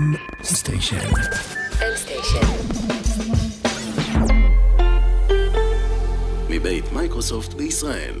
M-Station. 0.00 1.10
מבית 6.50 6.84
מייקרוסופט 6.92 7.54
בישראל. 7.54 8.14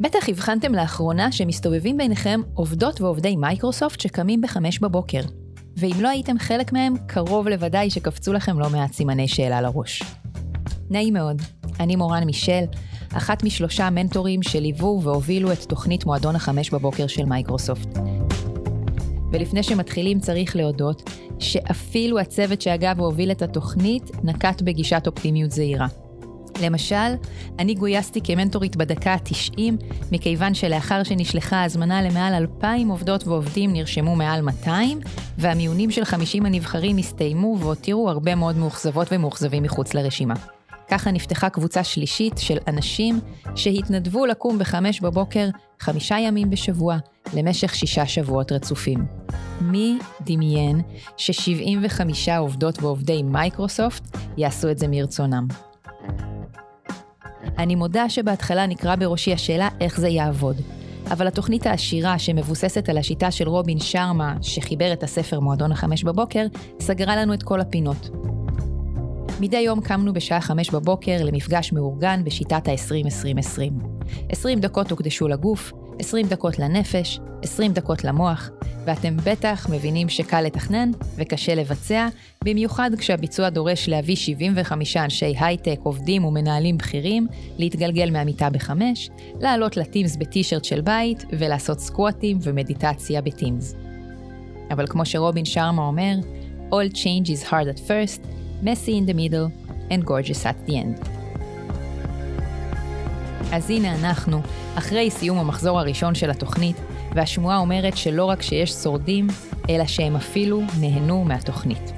בטח 0.00 0.28
הבחנתם 0.28 0.74
לאחרונה 0.74 1.32
שמסתובבים 1.32 1.96
ביניכם 1.96 2.40
עובדות 2.54 3.00
ועובדי 3.00 3.36
מייקרוסופט 3.36 4.00
שקמים 4.00 4.40
בחמש 4.40 4.78
בבוקר. 4.78 5.20
ואם 5.76 5.96
לא 6.00 6.08
הייתם 6.08 6.38
חלק 6.38 6.72
מהם, 6.72 6.94
קרוב 7.06 7.48
לוודאי 7.48 7.90
שקפצו 7.90 8.32
לכם 8.32 8.58
לא 8.58 8.70
מעט 8.70 8.92
סימני 8.92 9.28
שאלה 9.28 9.60
לראש. 9.60 10.02
נעים 10.90 11.14
מאוד, 11.14 11.42
אני 11.80 11.96
מורן 11.96 12.24
מישל, 12.24 12.64
אחת 13.12 13.44
משלושה 13.44 13.90
מנטורים 13.90 14.42
שליוו 14.42 15.00
והובילו 15.02 15.52
את 15.52 15.58
תוכנית 15.58 16.06
מועדון 16.06 16.36
החמש 16.36 16.70
בבוקר 16.70 17.06
של 17.06 17.24
מייקרוסופט. 17.24 17.98
ולפני 19.32 19.62
שמתחילים 19.62 20.20
צריך 20.20 20.56
להודות 20.56 21.10
שאפילו 21.38 22.18
הצוות 22.18 22.60
שהגה 22.60 22.92
והוביל 22.96 23.30
את 23.30 23.42
התוכנית 23.42 24.10
נקט 24.24 24.62
בגישת 24.62 25.02
אופטימיות 25.06 25.50
זהירה. 25.50 25.86
למשל, 26.62 27.14
אני 27.58 27.74
גויסתי 27.74 28.20
כמנטורית 28.24 28.76
בדקה 28.76 29.12
ה-90, 29.12 29.60
מכיוון 30.12 30.54
שלאחר 30.54 31.02
שנשלחה 31.02 31.64
הזמנה 31.64 32.02
למעל 32.02 32.34
2,000 32.34 32.88
עובדות 32.88 33.26
ועובדים 33.26 33.72
נרשמו 33.72 34.16
מעל 34.16 34.40
200, 34.40 35.00
והמיונים 35.38 35.90
של 35.90 36.04
50 36.04 36.46
הנבחרים 36.46 36.96
הסתיימו 36.96 37.56
והותירו 37.58 38.10
הרבה 38.10 38.34
מאוד 38.34 38.56
מאוכזבות 38.56 39.08
ומאוכזבים 39.10 39.62
מחוץ 39.62 39.94
לרשימה. 39.94 40.57
ככה 40.90 41.10
נפתחה 41.10 41.50
קבוצה 41.50 41.84
שלישית 41.84 42.38
של 42.38 42.58
אנשים 42.66 43.20
שהתנדבו 43.54 44.26
לקום 44.26 44.58
בחמש 44.58 45.00
בבוקר 45.00 45.48
חמישה 45.80 46.18
ימים 46.18 46.50
בשבוע 46.50 46.96
למשך 47.34 47.74
שישה 47.74 48.06
שבועות 48.06 48.52
רצופים. 48.52 49.06
מי 49.60 49.98
דמיין 50.20 50.80
ש-75 51.16 52.32
עובדות 52.38 52.82
ועובדי 52.82 53.22
מייקרוסופט 53.22 54.16
יעשו 54.36 54.70
את 54.70 54.78
זה 54.78 54.88
מרצונם? 54.88 55.46
אני 57.58 57.74
מודה 57.74 58.08
שבהתחלה 58.08 58.66
נקרא 58.66 58.96
בראשי 58.96 59.32
השאלה 59.32 59.68
איך 59.80 60.00
זה 60.00 60.08
יעבוד. 60.08 60.56
אבל 61.10 61.26
התוכנית 61.26 61.66
העשירה 61.66 62.18
שמבוססת 62.18 62.88
על 62.88 62.98
השיטה 62.98 63.30
של 63.30 63.48
רובין 63.48 63.78
שרמה, 63.80 64.36
שחיבר 64.42 64.92
את 64.92 65.02
הספר 65.02 65.40
מועדון 65.40 65.72
החמש 65.72 66.04
בבוקר, 66.04 66.46
סגרה 66.80 67.16
לנו 67.16 67.34
את 67.34 67.42
כל 67.42 67.60
הפינות. 67.60 68.10
מדי 69.40 69.60
יום 69.60 69.80
קמנו 69.80 70.12
בשעה 70.12 70.40
חמש 70.40 70.70
בבוקר 70.70 71.16
למפגש 71.24 71.72
מאורגן 71.72 72.24
בשיטת 72.24 72.68
ה-20-20-20. 72.68 73.84
20 74.28 74.60
דקות 74.60 74.90
הוקדשו 74.90 75.28
לגוף, 75.28 75.72
20 75.98 76.26
דקות 76.26 76.58
לנפש, 76.58 77.20
20 77.42 77.72
דקות 77.72 78.04
למוח, 78.04 78.50
ואתם 78.84 79.16
בטח 79.16 79.66
מבינים 79.70 80.08
שקל 80.08 80.40
לתכנן 80.40 80.90
וקשה 81.16 81.54
לבצע, 81.54 82.08
במיוחד 82.44 82.90
כשהביצוע 82.98 83.50
דורש 83.50 83.88
להביא 83.88 84.16
75 84.16 84.96
אנשי 84.96 85.34
הייטק, 85.40 85.78
עובדים 85.82 86.24
ומנהלים 86.24 86.78
בכירים, 86.78 87.26
להתגלגל 87.58 88.10
מהמיטה 88.10 88.50
בחמש, 88.50 89.10
לעלות 89.40 89.76
לטימס 89.76 90.16
בטישרט 90.16 90.64
של 90.64 90.80
בית 90.80 91.24
ולעשות 91.30 91.80
סקווטים 91.80 92.38
ומדיטציה 92.42 93.20
בטימס. 93.20 93.74
אבל 94.70 94.86
כמו 94.86 95.06
שרובין 95.06 95.44
שרמה 95.44 95.82
אומר, 95.82 96.14
All 96.70 96.92
change 96.92 97.28
is 97.28 97.50
hard 97.50 97.68
at 97.76 97.88
first, 97.88 98.26
messy 98.62 98.92
in 98.92 99.06
the 99.10 99.14
middle 99.14 99.50
and 99.90 100.04
gorgeous 100.04 100.46
at 100.46 100.70
the 100.70 100.72
end. 100.72 101.08
אז 103.52 103.70
הנה 103.70 103.94
אנחנו, 103.94 104.40
אחרי 104.74 105.10
סיום 105.10 105.38
המחזור 105.38 105.80
הראשון 105.80 106.14
של 106.14 106.30
התוכנית, 106.30 106.76
והשמועה 107.14 107.58
אומרת 107.58 107.96
שלא 107.96 108.24
רק 108.24 108.42
שיש 108.42 108.72
שורדים, 108.72 109.26
אלא 109.70 109.86
שהם 109.86 110.16
אפילו 110.16 110.62
נהנו 110.80 111.24
מהתוכנית. 111.24 111.92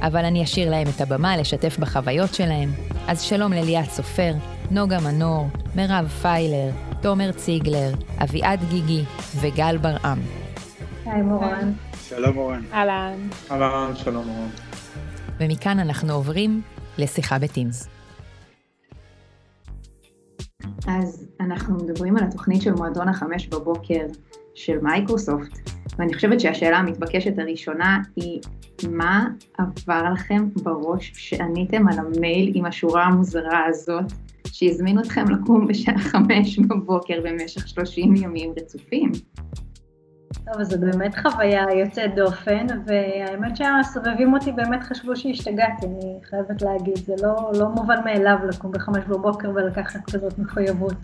אבל 0.00 0.24
אני 0.24 0.44
אשאיר 0.44 0.70
להם 0.70 0.86
את 0.96 1.00
הבמה 1.00 1.36
לשתף 1.36 1.78
בחוויות 1.78 2.34
שלהם, 2.34 2.72
אז 3.08 3.22
שלום 3.22 3.52
לליאת 3.52 3.90
סופר, 3.90 4.32
נוגה 4.70 5.00
מנור, 5.00 5.48
מירב 5.74 6.08
פיילר, 6.22 6.70
תומר 7.02 7.32
ציגלר, 7.32 7.92
אביעד 8.22 8.60
גיגי 8.70 9.04
וגל 9.40 9.76
ברעם. 9.76 10.18
היי 11.06 11.22
מורן. 11.22 11.72
שלום 12.08 12.34
מורן. 12.34 12.62
אהלן. 12.72 13.28
אהלן, 13.50 13.92
שלום 13.96 14.26
מורן. 14.26 14.69
ומכאן 15.40 15.78
אנחנו 15.78 16.12
עוברים 16.12 16.62
לשיחה 16.98 17.38
בטימס. 17.38 17.88
אז 20.86 21.28
אנחנו 21.40 21.74
מדברים 21.74 22.16
על 22.16 22.24
התוכנית 22.24 22.62
של 22.62 22.72
מועדון 22.72 23.08
החמש 23.08 23.48
בבוקר 23.48 24.06
של 24.54 24.78
מייקרוסופט, 24.78 25.70
ואני 25.98 26.14
חושבת 26.14 26.40
שהשאלה 26.40 26.78
המתבקשת 26.78 27.38
הראשונה 27.38 27.98
היא, 28.16 28.40
מה 28.90 29.28
עבר 29.58 30.12
לכם 30.12 30.48
בראש 30.62 31.12
שעניתם 31.14 31.88
על 31.88 31.98
המייל 31.98 32.52
עם 32.54 32.64
השורה 32.64 33.04
המוזרה 33.04 33.64
הזאת, 33.68 34.04
שהזמינו 34.46 35.00
אתכם 35.00 35.24
לקום 35.30 35.66
בשעה 35.66 35.98
חמש 35.98 36.58
בבוקר 36.58 37.20
במשך 37.24 37.68
שלושים 37.68 38.16
ימים 38.16 38.52
רצופים? 38.56 39.12
טוב, 40.52 40.62
זו 40.62 40.78
באמת 40.80 41.14
חוויה 41.22 41.64
יוצאת 41.84 42.14
דופן, 42.14 42.66
והאמת 42.86 43.56
שהסובבים 43.56 44.34
אותי 44.34 44.52
באמת 44.52 44.82
חשבו 44.82 45.16
שהשתגעתי, 45.16 45.86
אני 45.86 46.18
חייבת 46.24 46.62
להגיד, 46.62 46.96
זה 46.96 47.14
לא, 47.22 47.52
לא 47.54 47.68
מובן 47.68 48.04
מאליו 48.04 48.36
לקום 48.48 48.72
בחמש 48.72 49.04
בבוקר 49.08 49.50
ולקחת 49.54 50.10
כזאת 50.10 50.38
מחויבות. 50.38 50.94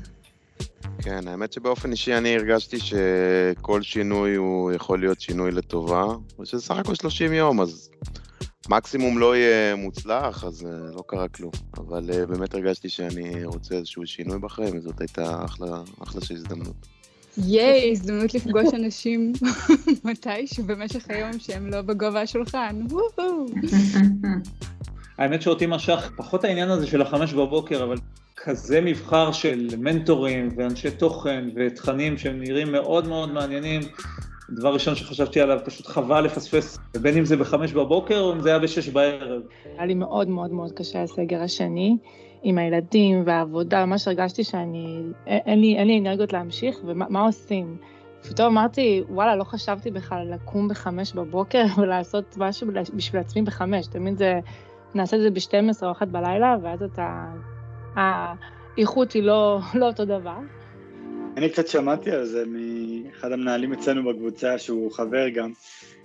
כן, 0.98 1.28
האמת 1.28 1.52
שבאופן 1.52 1.90
אישי 1.90 2.18
אני 2.18 2.34
הרגשתי 2.34 2.76
שכל 2.80 3.82
שינוי 3.82 4.34
הוא 4.34 4.72
יכול 4.72 5.00
להיות 5.00 5.20
שינוי 5.20 5.50
לטובה, 5.50 6.04
ושזה 6.40 6.62
סך 6.62 6.76
הכל 6.76 6.94
30 6.94 7.32
יום, 7.32 7.60
אז 7.60 7.90
מקסימום 8.68 9.18
לא 9.18 9.36
יהיה 9.36 9.76
מוצלח, 9.76 10.44
אז 10.44 10.62
uh, 10.62 10.96
לא 10.96 11.02
קרה 11.06 11.28
כלום. 11.28 11.52
אבל 11.76 12.10
uh, 12.10 12.26
באמת 12.26 12.54
הרגשתי 12.54 12.88
שאני 12.88 13.44
רוצה 13.44 13.74
איזשהו 13.74 14.06
שינוי 14.06 14.38
בחיים, 14.38 14.78
וזאת 14.78 15.00
הייתה 15.00 15.44
אחלה, 15.44 15.82
אחלה 16.02 16.20
של 16.20 16.34
הזדמנות. 16.34 16.95
ייי, 17.38 17.90
הזדמנות 17.90 18.34
לפגוש 18.34 18.74
אנשים 18.74 19.32
מתישהו 20.04 20.64
במשך 20.64 21.04
היום 21.08 21.38
שהם 21.38 21.66
לא 21.66 21.82
בגובה 21.82 22.20
השולחן. 22.20 22.80
האמת 25.18 25.42
שאותי 25.42 25.66
משך 25.68 26.10
פחות 26.16 26.44
העניין 26.44 26.70
הזה 26.70 26.86
של 26.86 27.02
החמש 27.02 27.32
בבוקר, 27.32 27.84
אבל 27.84 27.96
כזה 28.36 28.80
מבחר 28.80 29.32
של 29.32 29.68
מנטורים 29.78 30.48
ואנשי 30.56 30.90
תוכן 30.90 31.44
ותכנים 31.56 32.18
שהם 32.18 32.40
נראים 32.40 32.72
מאוד 32.72 33.08
מאוד 33.08 33.32
מעניינים. 33.32 33.80
דבר 34.50 34.74
ראשון 34.74 34.94
שחשבתי 34.94 35.40
עליו, 35.40 35.58
פשוט 35.64 35.86
חבל 35.86 36.20
לפספס, 36.20 36.78
בין 37.00 37.16
אם 37.16 37.24
זה 37.24 37.36
בחמש 37.36 37.72
בבוקר 37.72 38.20
או 38.20 38.32
אם 38.32 38.40
זה 38.40 38.48
היה 38.48 38.58
בשש 38.58 38.88
בערב. 38.88 39.42
היה 39.64 39.86
לי 39.86 39.94
מאוד 39.94 40.28
מאוד 40.28 40.50
מאוד 40.50 40.72
קשה 40.72 41.02
הסגר 41.02 41.42
השני. 41.42 41.96
עם 42.42 42.58
הילדים 42.58 43.22
והעבודה, 43.26 43.86
ממש 43.86 44.08
הרגשתי 44.08 44.44
שאני, 44.44 45.02
אין 45.26 45.60
לי, 45.60 45.76
אין 45.76 45.86
לי 45.86 45.98
אנרגיות 45.98 46.32
להמשיך, 46.32 46.76
ומה 46.84 47.20
עושים? 47.20 47.76
פתאום 48.28 48.58
אמרתי, 48.58 49.02
וואלה, 49.08 49.36
לא 49.36 49.44
חשבתי 49.44 49.90
בכלל 49.90 50.34
לקום 50.34 50.68
בחמש 50.68 51.12
בבוקר 51.12 51.64
ולעשות 51.78 52.36
משהו 52.36 52.66
בשביל 52.94 53.20
עצמי 53.20 53.42
בחמש. 53.42 53.86
תמיד 53.86 54.18
זה, 54.18 54.40
נעשה 54.94 55.16
את 55.16 55.22
זה 55.22 55.30
ב-12 55.30 55.86
או 55.86 55.92
1 55.92 56.08
בלילה, 56.08 56.56
ואז 56.62 56.82
אתה, 56.82 57.24
האיכות 57.94 59.12
היא 59.12 59.22
לא, 59.22 59.58
לא 59.74 59.86
אותו 59.86 60.04
דבר. 60.04 60.38
אני 61.36 61.50
קצת 61.50 61.68
שמעתי 61.68 62.10
על 62.10 62.24
זה 62.24 62.44
מאחד 62.46 63.32
המנהלים 63.32 63.72
אצלנו 63.72 64.12
בקבוצה, 64.12 64.58
שהוא 64.58 64.92
חבר 64.92 65.28
גם, 65.28 65.52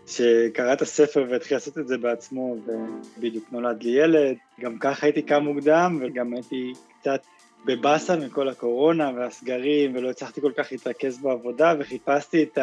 שקרא 0.08 0.74
את 0.74 0.81
הספר 0.81 1.25
והתחיל 1.30 1.58
לעשות 1.58 1.78
את 1.78 1.88
זה 1.88 1.97
בעצמו, 1.97 2.56
ובדיוק 3.18 3.46
נולד 3.52 3.84
לי 3.84 3.91
ילד, 3.91 4.36
גם 4.59 4.80
ככה 4.80 5.06
הייתי 5.06 5.22
קם 5.22 5.44
מוקדם, 5.44 6.00
וגם 6.02 6.34
הייתי 6.34 6.74
קצת 7.00 7.22
בבאסה 7.66 8.16
מכל 8.16 8.50
הקורונה 8.50 9.12
והסגרים, 9.16 9.96
ולא 9.96 10.09
הצלחתי 10.09 10.41
כל 10.41 10.52
כך 10.58 10.72
להתרכז 10.72 11.17
בעבודה, 11.22 11.73
וחיפשתי 11.79 12.44
את 12.44 12.58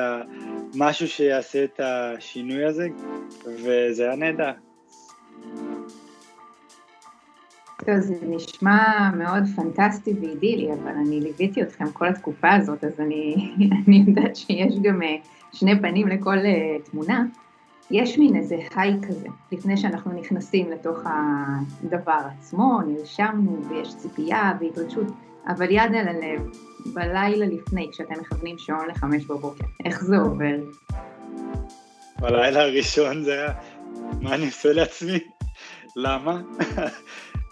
המשהו 0.75 1.09
שיעשה 1.09 1.65
את 1.65 1.81
השינוי 1.81 2.65
הזה, 2.65 2.89
וזה 3.45 4.05
היה 4.05 4.17
נהדר. 4.17 4.53
טוב, 7.89 8.01
זה 8.01 8.15
נשמע 8.23 9.11
מאוד 9.17 9.43
פנטסטי 9.57 10.15
ואידילי, 10.21 10.73
אבל 10.73 10.91
אני 10.91 11.21
ליוויתי 11.21 11.63
אתכם 11.63 11.93
כל 11.93 12.09
התקופה 12.09 12.55
הזאת, 12.55 12.85
אז 12.85 13.01
אני, 13.01 13.35
אני 13.87 14.05
יודעת 14.07 14.37
שיש 14.37 14.75
גם 14.83 15.03
אה, 15.03 15.17
שני 15.53 15.81
פנים 15.81 16.09
לכל 16.09 16.37
uh, 16.39 16.91
תמונה, 16.91 17.25
יש 17.91 18.19
מין 18.19 18.37
איזה 18.37 18.57
היי 18.77 18.95
כזה, 19.09 19.29
לפני 19.53 19.77
שאנחנו 19.77 20.13
נכנסים 20.13 20.71
לתוך 20.71 20.99
הדבר 21.05 22.21
עצמו, 22.39 22.81
נרשמנו 22.87 23.65
ויש 23.69 23.97
ציפייה 23.97 24.53
והתרגשות, 24.61 25.07
אבל 25.49 25.71
יד 25.71 25.95
על 25.95 26.09
הלב, 26.09 26.51
בלילה 26.95 27.47
לפני, 27.47 27.89
כשאתם 27.93 28.21
מכוונים 28.21 28.59
שעון 28.59 28.89
לחמש 28.89 29.25
בבוקר, 29.25 29.65
איך 29.85 30.05
זה 30.05 30.17
עובר? 30.17 30.57
בלילה 32.21 32.63
הראשון 32.63 33.23
זה 33.23 33.33
היה, 33.33 33.53
מה 34.21 34.35
אני 34.35 34.47
עושה 34.47 34.73
לעצמי? 34.73 35.19
למה? 35.97 36.41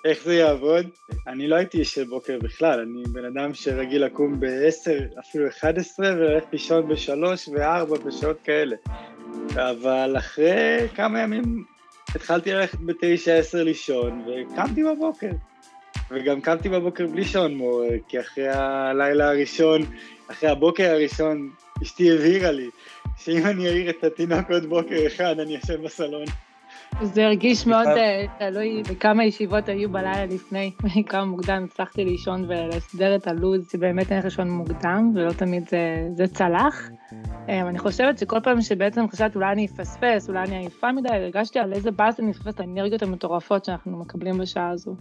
איך 0.07 0.25
זה 0.25 0.35
יעבוד? 0.35 0.87
אני 1.27 1.49
לא 1.49 1.57
הייתי 1.57 1.79
איש 1.79 1.99
בוקר 1.99 2.39
בכלל, 2.43 2.81
אני 2.81 3.03
בן 3.13 3.25
אדם 3.25 3.55
שרגיל 3.55 4.05
לקום 4.05 4.41
ב-10, 4.41 5.19
אפילו 5.21 5.49
11, 5.49 6.13
וללכת 6.13 6.47
לישון 6.53 6.89
ב-3 6.89 7.51
ו-4 7.53 8.05
בשעות 8.05 8.37
כאלה. 8.45 8.77
אבל 9.55 10.15
אחרי 10.19 10.89
כמה 10.95 11.21
ימים 11.21 11.65
התחלתי 12.15 12.53
ללכת 12.53 12.79
ב-9-10 12.79 13.57
לישון, 13.57 14.25
וקמתי 14.27 14.85
בבוקר. 14.85 15.31
וגם 16.11 16.41
קמתי 16.41 16.69
בבוקר 16.69 17.07
בלי 17.07 17.25
שעון 17.25 17.55
מעורר, 17.55 17.99
כי 18.09 18.21
אחרי 18.21 18.49
הלילה 18.49 19.29
הראשון, 19.29 19.83
אחרי 20.31 20.51
הבוקר 20.51 20.91
הראשון, 20.91 21.51
אשתי 21.83 22.13
הבהירה 22.13 22.51
לי 22.51 22.71
שאם 23.17 23.47
אני 23.47 23.69
אעיר 23.69 23.91
את 23.91 24.05
התינוק 24.05 24.51
עוד 24.51 24.67
בוקר 24.67 25.07
אחד, 25.07 25.41
אני 25.41 25.55
יושב 25.55 25.83
בסלון. 25.83 26.25
זה 27.03 27.27
הרגיש 27.27 27.67
מאוד 27.67 27.87
אה, 27.87 28.27
תלוי 28.39 28.83
בכמה 28.91 29.25
ישיבות 29.25 29.69
היו 29.69 29.91
בלילה 29.91 30.27
לפני, 30.27 30.73
כמה 31.09 31.25
מוקדם 31.25 31.65
הצלחתי 31.65 32.05
לישון 32.05 32.45
ולסדר 32.49 33.17
את 33.17 33.27
הלו"ז, 33.27 33.71
שבאמת 33.73 34.13
אין 34.13 34.23
לישון 34.23 34.51
מוקדם, 34.51 35.13
ולא 35.15 35.33
תמיד 35.33 35.69
זה, 35.69 36.09
זה 36.15 36.27
צלח. 36.27 36.91
אה, 37.49 37.61
אני 37.61 37.79
חושבת 37.79 38.19
שכל 38.19 38.41
פעם 38.41 38.61
שבעצם 38.61 39.09
חשבתי 39.09 39.39
אולי 39.39 39.53
אני 39.53 39.67
אפספס, 39.67 40.29
אולי 40.29 40.43
אני 40.43 40.57
עייפה 40.57 40.93
מדי, 40.93 41.09
הרגשתי 41.09 41.59
על 41.59 41.73
איזה 41.73 41.91
באס 41.91 42.21
אני 42.21 42.29
מפספס 42.29 42.55
את 42.55 42.61
האנרגיות 42.61 43.03
המטורפות 43.03 43.65
שאנחנו 43.65 43.99
מקבלים 43.99 44.39
בשעה 44.39 44.71
הזו. 44.71 44.95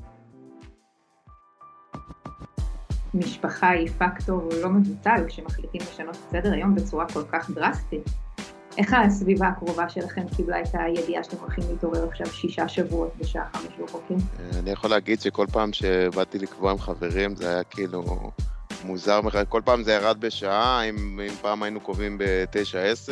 משפחה 3.13 3.69
היא 3.69 3.88
פקטור 3.88 4.50
לא 4.63 4.69
מבוטל 4.69 5.24
כשמחליטים 5.27 5.81
לשנות 5.81 6.15
את 6.15 6.31
סדר 6.31 6.53
היום 6.53 6.75
בצורה 6.75 7.06
כל 7.13 7.24
כך 7.31 7.50
דרסטית. 7.50 8.25
איך 8.77 8.94
הסביבה 8.94 9.48
הקרובה 9.48 9.89
שלכם 9.89 10.22
קיבלה 10.36 10.62
את 10.62 10.68
הידיעה 10.74 11.24
שאתם 11.24 11.38
הולכים 11.42 11.63
להתעורר 11.69 12.07
עכשיו 12.10 12.27
שישה 12.27 12.68
שבועות 12.68 13.13
בשעה 13.19 13.44
חמש? 13.54 13.89
אה, 14.12 14.60
אני 14.60 14.72
יכול 14.72 14.89
להגיד 14.89 15.22
שכל 15.22 15.45
פעם 15.51 15.74
שבאתי 15.74 16.39
לקבוע 16.39 16.72
עם 16.72 16.77
חברים 16.77 17.36
זה 17.36 17.50
היה 17.50 17.63
כאילו 17.63 18.31
מוזר, 18.83 19.19
כל 19.50 19.62
פעם 19.66 19.83
זה 19.83 19.94
ירד 19.94 20.18
בשעה, 20.19 20.83
אם, 20.83 21.19
אם 21.30 21.36
פעם 21.42 21.63
היינו 21.63 21.80
קובעים 21.80 22.18
ב-9-10, 22.18 23.12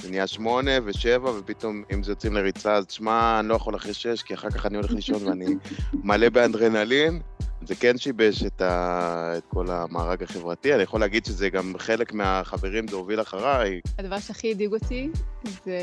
זה 0.00 0.10
נהיה 0.10 0.26
8 0.26 0.70
ו-7, 0.84 1.28
ופתאום 1.28 1.82
אם 1.92 2.02
זה 2.02 2.12
יוצאים 2.12 2.34
לריצה, 2.34 2.74
אז 2.74 2.86
תשמע, 2.86 3.40
אני 3.40 3.48
לא 3.48 3.54
יכול 3.54 3.76
אחרי 3.76 3.94
6, 3.94 4.22
כי 4.22 4.34
אחר 4.34 4.50
כך 4.50 4.66
אני 4.66 4.76
הולך 4.76 4.90
לישון 4.90 5.26
ואני 5.26 5.46
מלא 5.92 6.28
באדרנלין. 6.28 7.20
זה 7.66 7.74
כן 7.74 7.98
שיבש 7.98 8.42
את, 8.42 8.60
ה... 8.60 9.34
את 9.38 9.44
כל 9.48 9.66
המארג 9.70 10.22
החברתי. 10.22 10.74
אני 10.74 10.82
יכול 10.82 11.00
להגיד 11.00 11.24
שזה 11.24 11.48
גם 11.48 11.72
חלק 11.78 12.12
מהחברים, 12.12 12.88
זה 12.88 12.96
הוביל 12.96 13.20
אחריי. 13.20 13.80
הדבר 13.98 14.18
שהכי 14.18 14.50
הדאיג 14.50 14.72
אותי 14.72 15.08
זה 15.44 15.78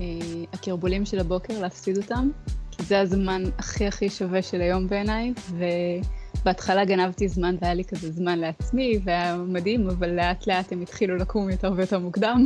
אה, 0.00 0.04
הכרבולים 0.52 1.04
של 1.04 1.18
הבוקר, 1.18 1.60
להפסיד 1.60 1.96
אותם. 1.96 2.30
כי 2.70 2.82
זה 2.82 3.00
הזמן 3.00 3.42
הכי 3.58 3.86
הכי 3.86 4.10
שווה 4.10 4.42
של 4.42 4.60
היום 4.60 4.88
בעיניי, 4.88 5.32
ובהתחלה 5.50 6.84
גנבתי 6.84 7.28
זמן 7.28 7.56
והיה 7.60 7.74
לי 7.74 7.84
כזה 7.84 8.12
זמן 8.12 8.38
לעצמי, 8.38 8.98
והיה 9.04 9.36
מדהים, 9.36 9.88
אבל 9.88 10.10
לאט 10.10 10.46
לאט 10.46 10.72
הם 10.72 10.80
התחילו 10.80 11.16
לקום 11.16 11.50
יותר 11.50 11.72
ויותר 11.76 11.98
מוקדם, 11.98 12.44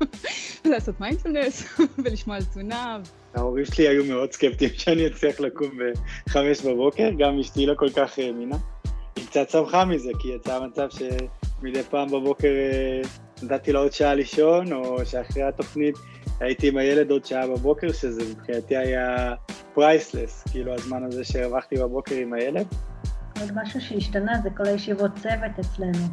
ולעשות 0.64 1.00
מיינדפלנס, 1.00 1.64
ולשמוע 2.04 2.36
על 2.36 2.42
תזונה. 2.42 2.98
ההורים 3.34 3.64
שלי 3.64 3.88
היו 3.88 4.04
מאוד 4.04 4.32
סקפטיים 4.32 4.70
שאני 4.80 5.06
אצליח 5.06 5.40
לקום 5.40 5.70
בחמש 6.26 6.62
בבוקר, 6.62 7.10
גם 7.18 7.38
אשתי 7.38 7.66
לא 7.66 7.74
כל 7.74 7.88
כך 7.90 8.18
האמינה. 8.18 8.56
היא 9.16 9.26
קצת 9.26 9.50
שמחה 9.50 9.84
מזה, 9.84 10.10
כי 10.18 10.28
יצא 10.28 10.60
מצב 10.66 10.88
שמדי 10.90 11.82
פעם 11.82 12.08
בבוקר 12.08 12.48
אה, 12.48 13.02
נתתי 13.42 13.72
לה 13.72 13.78
עוד 13.78 13.92
שעה 13.92 14.14
לישון, 14.14 14.72
או 14.72 15.06
שאחרי 15.06 15.42
התוכנית 15.42 15.94
הייתי 16.40 16.68
עם 16.68 16.76
הילד 16.76 17.10
עוד 17.10 17.24
שעה 17.24 17.46
בבוקר, 17.46 17.92
שזה 17.92 18.22
מבחינתי 18.30 18.76
היה 18.76 19.34
priceless, 19.74 20.44
כאילו 20.50 20.74
הזמן 20.74 21.04
הזה 21.04 21.24
שהרווחתי 21.24 21.76
בבוקר 21.76 22.14
עם 22.14 22.32
הילד. 22.32 22.66
עוד 23.40 23.50
משהו 23.54 23.80
שהשתנה 23.80 24.32
זה 24.42 24.50
כל 24.56 24.66
הישיבות 24.66 25.10
צוות 25.22 25.58
אצלנו. 25.60 26.06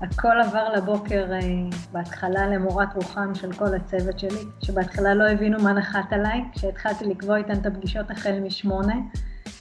הכל 0.00 0.40
עבר 0.44 0.72
לבוקר 0.72 1.32
אה, 1.32 1.38
בהתחלה 1.92 2.46
למורת 2.46 2.94
רוחם 2.94 3.34
של 3.34 3.52
כל 3.52 3.74
הצוות 3.74 4.18
שלי, 4.18 4.40
שבהתחלה 4.62 5.14
לא 5.14 5.28
הבינו 5.30 5.62
מה 5.62 5.72
נחת 5.72 6.12
עליי, 6.12 6.44
כשהתחלתי 6.52 7.04
לקבוע 7.04 7.36
איתן 7.36 7.52
את 7.52 7.66
הפגישות 7.66 8.10
החל 8.10 8.40
משמונה, 8.40 8.94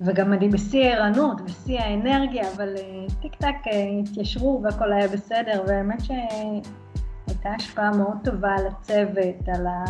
וגם 0.02 0.34
אני 0.34 0.50
בשיא 0.50 0.86
הערנות, 0.86 1.42
בשיא 1.42 1.80
האנרגיה, 1.80 2.52
אבל 2.56 2.76
אה, 2.78 3.06
טיק 3.22 3.36
טק 3.36 3.56
אה, 3.68 4.00
התיישרו 4.04 4.62
והכל 4.64 4.94
היה 4.94 5.08
בסדר, 5.08 5.64
והאמת 5.68 6.02
שהייתה 6.04 7.50
השפעה 7.56 7.92
מאוד 7.92 8.18
טובה 8.24 8.56
על 8.60 8.68
הצוות, 8.68 9.48
על 9.56 9.68
ה... 9.68 9.84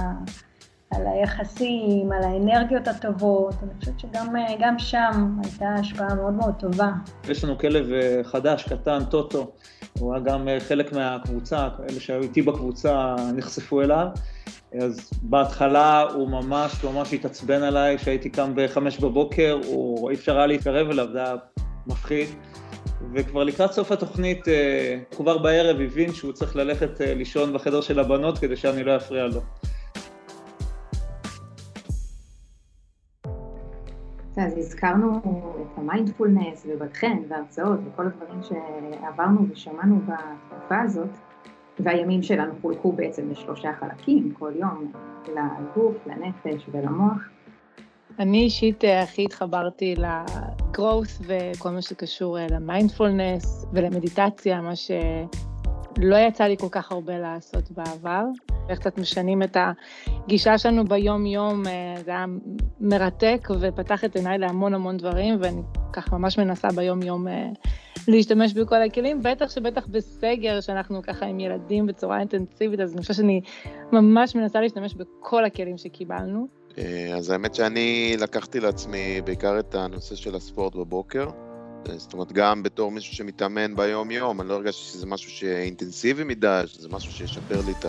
על 0.95 1.07
היחסים, 1.07 2.11
על 2.11 2.23
האנרגיות 2.23 2.87
הטובות, 2.87 3.55
אני 3.63 3.71
חושבת 3.79 3.99
שגם 3.99 4.79
שם 4.79 5.39
הייתה 5.43 5.73
השפעה 5.73 6.15
מאוד 6.15 6.33
מאוד 6.33 6.53
טובה. 6.59 6.91
יש 7.27 7.43
לנו 7.43 7.57
כלב 7.57 7.85
חדש, 8.23 8.63
קטן, 8.63 9.05
טוטו, 9.05 9.51
הוא 9.99 10.13
היה 10.13 10.23
גם 10.23 10.47
אה, 10.47 10.59
חלק 10.59 10.93
מהקבוצה, 10.93 11.69
אלה 11.89 11.99
שהיו 11.99 12.21
איתי 12.21 12.41
בקבוצה 12.41 13.15
נחשפו 13.35 13.81
אליו. 13.81 14.07
אז 14.81 15.09
בהתחלה 15.21 16.01
הוא 16.01 16.29
ממש 16.29 16.83
ממש 16.83 17.13
התעצבן 17.13 17.63
עליי, 17.63 17.97
כשהייתי 17.97 18.29
קם 18.29 18.51
בחמש 18.55 18.97
בבוקר, 18.99 19.59
הוא, 19.65 20.09
אי 20.09 20.15
אפשר 20.15 20.37
היה 20.37 20.47
להתקרב 20.47 20.89
אליו, 20.89 21.07
זה 21.11 21.23
היה 21.23 21.35
מפחיד. 21.87 22.27
וכבר 23.13 23.43
לקראת 23.43 23.71
סוף 23.71 23.91
התוכנית, 23.91 24.47
אה, 24.47 24.99
כבר 25.17 25.37
בערב 25.37 25.81
הבין 25.81 26.13
שהוא 26.13 26.31
צריך 26.31 26.55
ללכת 26.55 27.01
אה, 27.01 27.13
לישון 27.13 27.53
בחדר 27.53 27.81
של 27.81 27.99
הבנות 27.99 28.37
כדי 28.37 28.55
שאני 28.55 28.83
לא 28.83 28.95
אפריע 28.95 29.27
לו. 29.27 29.41
אז 34.37 34.57
הזכרנו 34.57 35.17
את 35.61 35.77
המיינדפולנס 35.77 36.65
ובתכן 36.69 37.17
והרצאות 37.27 37.79
וכל 37.85 38.05
הדברים 38.07 38.41
שעברנו 38.43 39.45
ושמענו 39.49 39.99
בתקופה 39.99 40.81
הזאת, 40.81 41.09
והימים 41.79 42.23
שלנו 42.23 42.53
חולקו 42.61 42.91
בעצם 42.91 43.29
לשלושה 43.29 43.73
חלקים, 43.79 44.33
כל 44.39 44.51
יום, 44.55 44.91
לגוף, 45.27 45.95
לנפש 46.07 46.69
ולמוח. 46.71 47.17
אני 48.19 48.43
אישית 48.43 48.83
אה, 48.83 49.03
הכי 49.03 49.25
התחברתי 49.25 49.95
לגרוס 49.97 51.21
וכל 51.21 51.69
מה 51.69 51.81
שקשור 51.81 52.39
אה, 52.39 52.47
למיינדפולנס 52.49 53.65
ולמדיטציה, 53.73 54.61
מה 54.61 54.75
שלא 55.97 56.15
יצא 56.15 56.43
לי 56.43 56.57
כל 56.57 56.67
כך 56.71 56.91
הרבה 56.91 57.17
לעשות 57.17 57.71
בעבר. 57.71 58.23
איך 58.69 58.79
קצת 58.79 58.97
משנים 58.97 59.43
את 59.43 59.57
הגישה 59.57 60.57
שלנו 60.57 60.85
ביום-יום, 60.85 61.67
אה, 61.67 61.95
זה 62.05 62.11
היה 62.11 62.25
מרתק 62.81 63.47
ופתח 63.59 64.05
את 64.05 64.15
עיניי 64.15 64.37
להמון 64.37 64.73
המון 64.73 64.97
דברים, 64.97 65.37
ואני 65.41 65.61
ככה 65.93 66.17
ממש 66.17 66.37
מנסה 66.37 66.67
ביום-יום 66.75 67.27
אה, 67.27 67.49
להשתמש 68.07 68.53
בכל 68.53 68.81
הכלים, 68.81 69.23
בטח 69.23 69.49
שבטח 69.49 69.87
בסגר, 69.87 70.61
שאנחנו 70.61 71.01
ככה 71.01 71.25
עם 71.25 71.39
ילדים 71.39 71.85
בצורה 71.85 72.19
אינטנסיבית, 72.19 72.79
אז 72.79 72.93
אני 72.93 73.01
חושבת 73.01 73.17
שאני 73.17 73.41
ממש 73.91 74.35
מנסה 74.35 74.61
להשתמש 74.61 74.93
בכל 74.93 75.45
הכלים 75.45 75.77
שקיבלנו. 75.77 76.47
אה, 76.77 77.15
אז 77.17 77.29
האמת 77.29 77.55
שאני 77.55 78.15
לקחתי 78.19 78.59
לעצמי 78.59 79.21
בעיקר 79.25 79.59
את 79.59 79.75
הנושא 79.75 80.15
של 80.15 80.35
הספורט 80.35 80.75
בבוקר. 80.75 81.27
זאת 81.97 82.13
אומרת, 82.13 82.31
גם 82.31 82.63
בתור 82.63 82.91
מישהו 82.91 83.15
שמתאמן 83.15 83.75
ביום-יום, 83.75 84.41
אני 84.41 84.49
לא 84.49 84.53
הרגשתי 84.53 84.83
שזה 84.83 85.05
משהו 85.05 85.31
שאינטנסיבי 85.31 86.23
מדי, 86.23 86.63
שזה 86.67 86.89
משהו 86.89 87.11
שישפר 87.11 87.61
לי 87.65 87.71
את. 87.71 87.85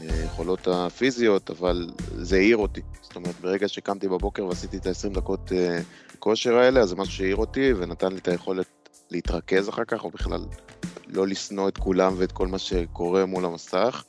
היכולות 0.00 0.68
הפיזיות, 0.68 1.50
אבל 1.50 1.90
זה 2.16 2.36
העיר 2.36 2.56
אותי. 2.56 2.80
זאת 3.02 3.16
אומרת, 3.16 3.34
ברגע 3.40 3.68
שקמתי 3.68 4.08
בבוקר 4.08 4.46
ועשיתי 4.46 4.76
את 4.76 4.86
ה-20 4.86 5.14
דקות 5.14 5.52
אה, 5.52 5.78
כושר 6.18 6.54
האלה, 6.56 6.80
אז 6.80 6.88
זה 6.88 6.96
משהו 6.96 7.14
שהעיר 7.14 7.36
אותי 7.36 7.72
ונתן 7.72 8.12
לי 8.12 8.18
את 8.18 8.28
היכולת 8.28 8.66
להתרכז 9.10 9.68
אחר 9.68 9.84
כך, 9.84 10.04
או 10.04 10.10
בכלל 10.10 10.44
לא 11.06 11.26
לשנוא 11.26 11.68
את 11.68 11.78
כולם 11.78 12.14
ואת 12.16 12.32
כל 12.32 12.46
מה 12.46 12.58
שקורה 12.58 13.26
מול 13.26 13.44
המסך. 13.44 14.04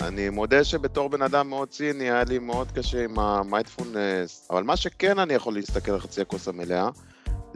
אני 0.00 0.30
מודה 0.30 0.64
שבתור 0.64 1.08
בן 1.08 1.22
אדם 1.22 1.48
מאוד 1.48 1.68
ציני, 1.68 2.04
היה 2.04 2.24
לי 2.24 2.38
מאוד 2.38 2.72
קשה 2.72 3.04
עם 3.04 3.18
המיינדפולנס, 3.18 4.48
אבל 4.50 4.62
מה 4.62 4.76
שכן 4.76 5.18
אני 5.18 5.34
יכול 5.34 5.54
להסתכל 5.54 5.92
על 5.92 6.00
חצי 6.00 6.20
הכוס 6.20 6.48
המלאה, 6.48 6.88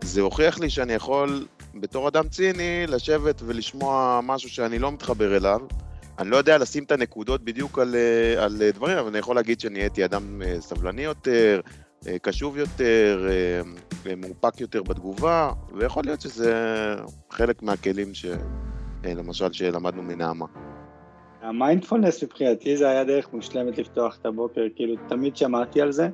זה 0.03 0.21
הוכיח 0.21 0.59
לי 0.59 0.71
שאני 0.71 0.93
יכול, 0.93 1.47
בתור 1.75 2.09
אדם 2.09 2.29
ציני, 2.29 2.87
לשבת 2.89 3.43
ולשמוע 3.47 4.21
משהו 4.23 4.51
שאני 4.51 4.79
לא 4.79 4.93
מתחבר 4.93 5.37
אליו, 5.37 5.61
אני 6.19 6.31
לא 6.31 6.37
יודע 6.37 6.59
לשים 6.59 6.85
את 6.85 6.93
הנקודות 6.93 7.45
בדיוק 7.45 7.79
על, 7.79 7.95
אה, 7.95 8.45
על 8.45 8.63
דברים, 8.75 8.99
אבל 8.99 9.09
אני 9.09 9.19
יכול 9.19 9.37
להגיד 9.37 9.61
שנהייתי 9.61 10.05
אדם 10.05 10.43
אה, 10.43 10.61
סבלני 10.61 11.03
יותר, 11.03 11.61
אה, 12.07 12.19
קשוב 12.19 12.57
יותר, 12.57 13.29
מאופק 14.17 14.61
יותר 14.61 14.83
בתגובה, 14.83 15.51
ויכול 15.73 16.05
להיות 16.05 16.21
שזה 16.21 16.55
חלק 17.31 17.63
מהכלים 17.63 18.15
ש... 18.15 18.27
למשל 19.05 19.53
שלמדנו 19.53 20.03
מנעמה. 20.03 20.47
המיינדפולנס 21.43 22.25
מבחינתי 22.25 22.77
זה 22.77 22.89
היה 22.89 23.05
דרך 23.05 23.33
מושלמת 23.33 23.79
לפתוח 23.79 24.17
את 24.21 24.27
הבוקר, 24.27 24.61
כאילו 24.77 24.95
תמיד 25.09 25.37
שמעתי 25.37 25.81
על 25.81 25.93
זה. 25.93 26.09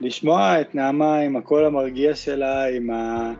לשמוע 0.00 0.60
את 0.60 0.74
נעמה 0.74 1.18
עם 1.18 1.36
הקול 1.36 1.64
המרגיע 1.64 2.14
שלה, 2.14 2.68
עם 2.68 2.90
ה... 2.90 3.32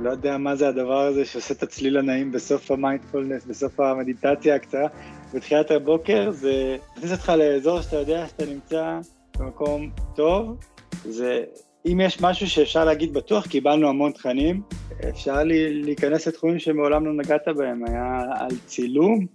לא 0.00 0.10
יודע 0.10 0.38
מה 0.38 0.56
זה 0.56 0.68
הדבר 0.68 1.00
הזה 1.00 1.24
שעושה 1.24 1.54
את 1.54 1.62
הצליל 1.62 1.98
הנעים 1.98 2.32
בסוף 2.32 2.70
המיינדפולנס, 2.70 3.44
בסוף 3.46 3.80
המדיטציה 3.80 4.54
הקצרה, 4.54 4.88
בתחילת 5.34 5.70
הבוקר, 5.70 6.30
זה 6.30 6.76
מכניס 6.96 7.12
אותך 7.12 7.28
לאזור 7.28 7.80
שאתה 7.80 7.96
יודע 7.96 8.26
שאתה 8.28 8.44
נמצא 8.46 8.98
במקום 9.38 9.90
טוב, 10.16 10.56
זה 11.04 11.44
אם 11.86 12.00
יש 12.00 12.20
משהו 12.20 12.46
שאפשר 12.48 12.84
להגיד 12.84 13.14
בטוח, 13.14 13.46
קיבלנו 13.46 13.88
המון 13.88 14.12
תכנים, 14.12 14.62
אפשר 15.08 15.42
לי, 15.42 15.82
להיכנס 15.82 16.28
לתחומים 16.28 16.58
שמעולם 16.58 17.06
לא 17.06 17.12
נגעת 17.12 17.48
בהם, 17.56 17.84
היה 17.88 18.22
על 18.34 18.56
צילום, 18.66 19.26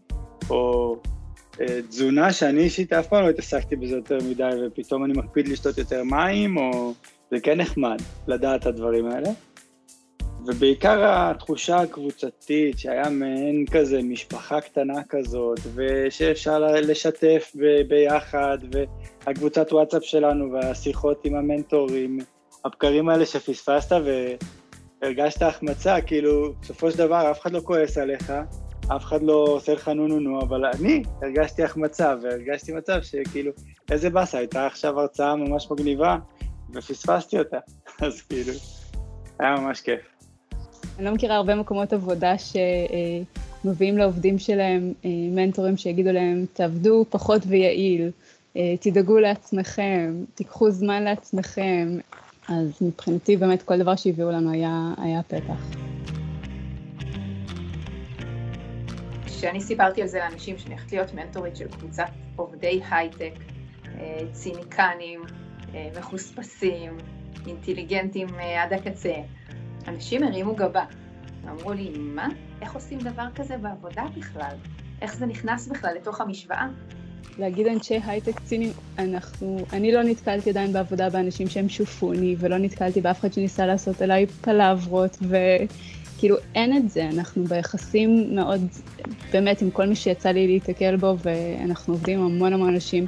או 0.50 0.96
תזונה 1.90 2.34
שאני 2.34 2.62
אישית 2.62 2.94
אף 2.94 3.08
פעם 3.08 3.24
לא 3.24 3.30
התעסקתי 3.30 3.76
בזה 3.76 3.96
יותר 3.96 4.18
מדי, 4.30 4.50
ופתאום 4.68 5.06
אני 5.06 5.14
מקפיד 5.14 5.48
לשתות 5.48 5.78
יותר 5.78 6.04
מים, 6.04 6.58
או 6.58 6.94
זה 7.32 7.40
כן 7.40 7.62
נחמד 7.62 7.98
לדעת 8.28 8.62
את 8.62 8.66
הדברים 8.66 9.06
האלה. 9.06 9.30
ובעיקר 10.46 11.00
התחושה 11.04 11.78
הקבוצתית, 11.78 12.80
שהיה 12.80 13.10
מעין 13.10 13.66
כזה 13.72 14.02
משפחה 14.04 14.62
קטנה 14.62 15.04
כזאת, 15.10 15.60
ושאפשר 15.76 16.60
לשתף 16.60 17.52
ביחד, 17.88 18.58
והקבוצת 18.72 19.74
וואטסאפ 19.74 20.04
שלנו, 20.04 20.52
והשיחות 20.52 21.26
עם 21.26 21.36
המנטורים, 21.36 22.20
הבקרים 22.66 23.10
האלה 23.10 23.26
שפספסת 23.26 23.96
והרגשת 25.02 25.42
החמצה, 25.42 26.02
כאילו, 26.02 26.54
בסופו 26.62 26.92
של 26.92 26.98
דבר 26.98 27.32
אף 27.32 27.42
אחד 27.42 27.52
לא 27.52 27.60
כועס 27.60 27.98
עליך, 27.98 28.34
אף 28.96 29.04
אחד 29.04 29.24
לא 29.24 29.46
עושה 29.50 29.74
לך 29.74 29.88
נו 29.88 30.08
נו 30.08 30.20
נו, 30.20 30.42
אבל 30.42 30.66
אני 30.66 31.04
הרגשתי 31.22 31.64
החמצה, 31.64 32.16
והרגשתי 32.22 32.74
מצב 32.74 33.02
שכאילו, 33.02 33.52
איזה 33.92 34.10
באסה, 34.10 34.38
הייתה 34.38 34.66
עכשיו 34.66 35.00
הרצאה 35.00 35.36
ממש 35.36 35.68
מגניבה, 35.72 36.18
ופספסתי 36.74 37.40
אותה, 37.40 37.58
אז 38.06 38.22
כאילו, 38.22 38.54
היה 39.40 39.56
ממש 39.56 39.82
כיף. 39.82 40.00
אני 40.98 41.06
לא 41.06 41.12
מכירה 41.12 41.36
הרבה 41.36 41.56
מקומות 41.56 41.94
עבודה 41.94 42.34
שמביאים 42.38 43.98
לעובדים 43.98 44.40
שלהם 44.40 44.94
אה, 45.06 45.10
מנטורים 45.32 45.78
שיגידו 45.78 46.12
להם, 46.12 46.46
תעבדו 46.54 47.06
פחות 47.10 47.42
ויעיל, 47.48 48.12
אה, 48.58 48.76
תדאגו 48.80 49.20
לעצמכם, 49.20 50.24
תיקחו 50.36 50.72
זמן 50.72 51.04
לעצמכם. 51.04 51.98
אז 52.50 52.82
מבחינתי 52.82 53.38
באמת 53.38 53.62
כל 53.62 53.78
דבר 53.78 53.96
שהביאו 53.96 54.32
לנו 54.32 54.52
היה, 54.52 54.94
היה 54.98 55.24
פתח. 55.24 55.91
כשאני 59.42 59.62
סיפרתי 59.62 60.02
על 60.02 60.08
זה 60.08 60.20
לאנשים 60.20 60.58
שאני 60.58 60.74
הולכת 60.74 60.92
להיות 60.92 61.14
מנטורית 61.14 61.56
של 61.56 61.68
קבוצת 61.68 62.10
עובדי 62.36 62.82
הייטק, 62.92 63.34
אה, 64.00 64.20
ציניקנים, 64.32 65.22
מחוספסים, 66.00 66.98
אינטליגנטים 67.48 68.28
עד 68.60 68.74
הקצה, 68.74 69.14
אנשים 69.88 70.24
הרימו 70.24 70.56
גבה. 70.56 70.84
אמרו 71.50 71.74
לי, 71.74 71.90
מה? 72.00 72.28
איך 72.62 72.76
עושים 72.76 73.00
דבר 73.00 73.26
כזה 73.36 73.58
בעבודה 73.58 74.04
בכלל? 74.18 74.56
איך 75.02 75.16
זה 75.16 75.26
נכנס 75.26 75.68
בכלל 75.68 75.94
לתוך 75.96 76.22
המשוואה? 76.22 76.68
להגיד 77.40 77.68
אנשי 77.68 78.00
הייטק 78.06 78.40
צינים, 78.40 78.72
אנחנו, 79.00 79.66
אני 79.74 79.92
לא 79.92 80.04
נתקלתי 80.04 80.50
עדיין 80.50 80.74
בעבודה 80.74 81.10
באנשים 81.10 81.48
שהם 81.48 81.70
שופוני, 81.70 82.36
ולא 82.40 82.58
נתקלתי 82.58 83.02
באף 83.02 83.20
אחד 83.20 83.34
שניסה 83.34 83.66
לעשות 83.66 84.02
עליי 84.02 84.28
פלברות, 84.28 85.18
וכאילו 86.22 86.36
אין 86.56 86.78
את 86.78 86.90
זה, 86.90 87.10
אנחנו 87.14 87.44
ביחסים 87.44 88.36
מאוד, 88.36 88.68
באמת 89.32 89.62
עם 89.62 89.72
כל 89.72 89.88
מי 89.88 89.96
שיצא 89.96 90.30
לי 90.30 90.48
להתקל 90.48 90.96
בו, 90.96 91.16
ואנחנו 91.24 91.94
עובדים 91.94 92.20
עם 92.20 92.26
המון 92.26 92.54
המון 92.54 92.74
אנשים. 92.74 93.06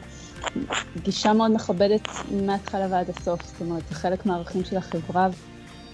גישה 1.04 1.34
מאוד 1.34 1.52
מכבדת 1.52 2.08
מההתחלה 2.46 2.88
ועד 2.90 3.10
הסוף, 3.10 3.46
זאת 3.46 3.62
אומרת, 3.62 3.84
זה 3.90 3.96
חלק 3.96 4.26
מהערכים 4.26 4.64
של 4.64 4.78
החברה. 4.78 5.28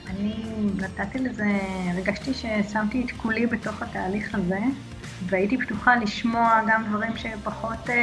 אני 0.08 0.34
נתתי 0.78 1.20
לזה, 1.20 1.46
הרגשתי 1.94 2.32
ששמתי 2.34 3.06
את 3.06 3.12
כולי 3.12 3.46
בתוך 3.46 3.82
התהליך 3.82 4.36
הזה, 4.36 4.60
והייתי 5.26 5.58
פתוחה 5.58 5.96
לשמוע 5.96 6.62
גם 6.68 6.84
דברים 6.90 7.12
שפחות 7.18 7.90
אה, 7.90 7.96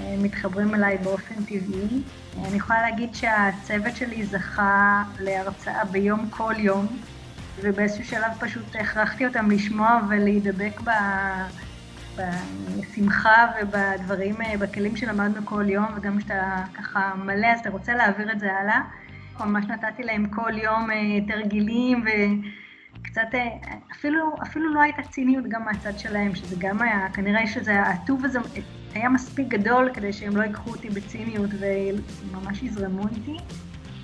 אה, 0.00 0.14
מתחברים 0.18 0.74
אליי 0.74 0.98
באופן 0.98 1.34
טבעי. 1.34 2.02
אני 2.44 2.56
יכולה 2.56 2.82
להגיד 2.82 3.14
שהצוות 3.14 3.96
שלי 3.96 4.26
זכה 4.26 5.02
להרצאה 5.20 5.84
ביום 5.84 6.28
כל 6.30 6.54
יום, 6.58 6.86
ובאיזשהו 7.62 8.04
שלב 8.04 8.30
פשוט 8.40 8.76
הכרחתי 8.80 9.26
אותם 9.26 9.50
לשמוע 9.50 10.00
ולהידבק 10.08 10.80
ב... 10.84 10.90
בשמחה 12.16 13.46
ובדברים, 13.62 14.42
אה, 14.42 14.56
בכלים 14.56 14.96
שלמדנו 14.96 15.46
כל 15.46 15.64
יום, 15.68 15.86
וגם 15.96 16.18
כשאתה 16.18 16.64
ככה 16.74 17.12
מלא 17.16 17.46
אז 17.46 17.60
אתה 17.60 17.70
רוצה 17.70 17.94
להעביר 17.94 18.32
את 18.32 18.40
זה 18.40 18.52
הלאה. 18.52 18.80
ממש 19.40 19.64
נתתי 19.64 20.02
להם 20.02 20.26
כל 20.26 20.52
יום 20.62 20.90
אה, 20.90 20.96
תרגילים 21.28 22.04
וקצת, 22.04 23.34
אה, 23.34 23.48
אפילו, 23.92 24.34
אפילו 24.42 24.74
לא 24.74 24.80
הייתה 24.80 25.02
ציניות 25.10 25.44
גם 25.48 25.64
מהצד 25.64 25.98
שלהם, 25.98 26.34
שזה 26.34 26.56
גם 26.58 26.82
היה, 26.82 27.08
כנראה 27.14 27.46
שזה, 27.46 27.80
הטוב 27.82 28.24
הזה 28.24 28.38
היה 28.94 29.08
מספיק 29.08 29.48
גדול 29.48 29.90
כדי 29.94 30.12
שהם 30.12 30.36
לא 30.36 30.42
ייקחו 30.42 30.70
אותי 30.70 30.90
בציניות 30.90 31.50
וממש 31.60 32.62
יזרמו 32.62 33.08
איתי. 33.08 33.36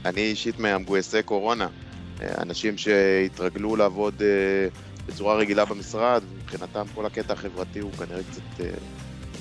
אני 0.04 0.20
אישית 0.20 0.58
מהמגויסי 0.58 1.22
קורונה, 1.22 1.68
אנשים 2.38 2.78
שהתרגלו 2.78 3.76
לעבוד 3.76 4.22
בצורה 5.06 5.36
רגילה 5.36 5.64
במשרד, 5.64 6.22
מבחינתם 6.42 6.84
כל 6.94 7.06
הקטע 7.06 7.32
החברתי 7.32 7.78
הוא 7.78 7.92
כנראה 7.92 8.22
קצת 8.30 8.64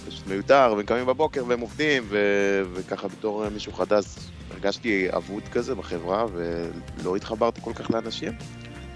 פשוט 0.08 0.28
מיותר, 0.28 0.74
והם 0.78 0.86
קמים 0.86 1.06
בבוקר 1.06 1.44
והם 1.48 1.60
עובדים, 1.60 2.04
ו- 2.10 2.64
וככה 2.74 3.08
בתור 3.08 3.50
מישהו 3.50 3.74
חדש 3.74 4.06
הרגשתי 4.52 5.08
אבוד 5.16 5.44
כזה 5.52 5.76
בחברה, 5.76 6.26
ולא 6.34 7.16
התחברתי 7.16 7.62
כל 7.64 7.74
כך 7.74 7.92
לאנשים. 7.92 8.32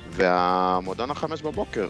והמועדון 0.09 1.11
החמש 1.11 1.41
בבוקר, 1.41 1.87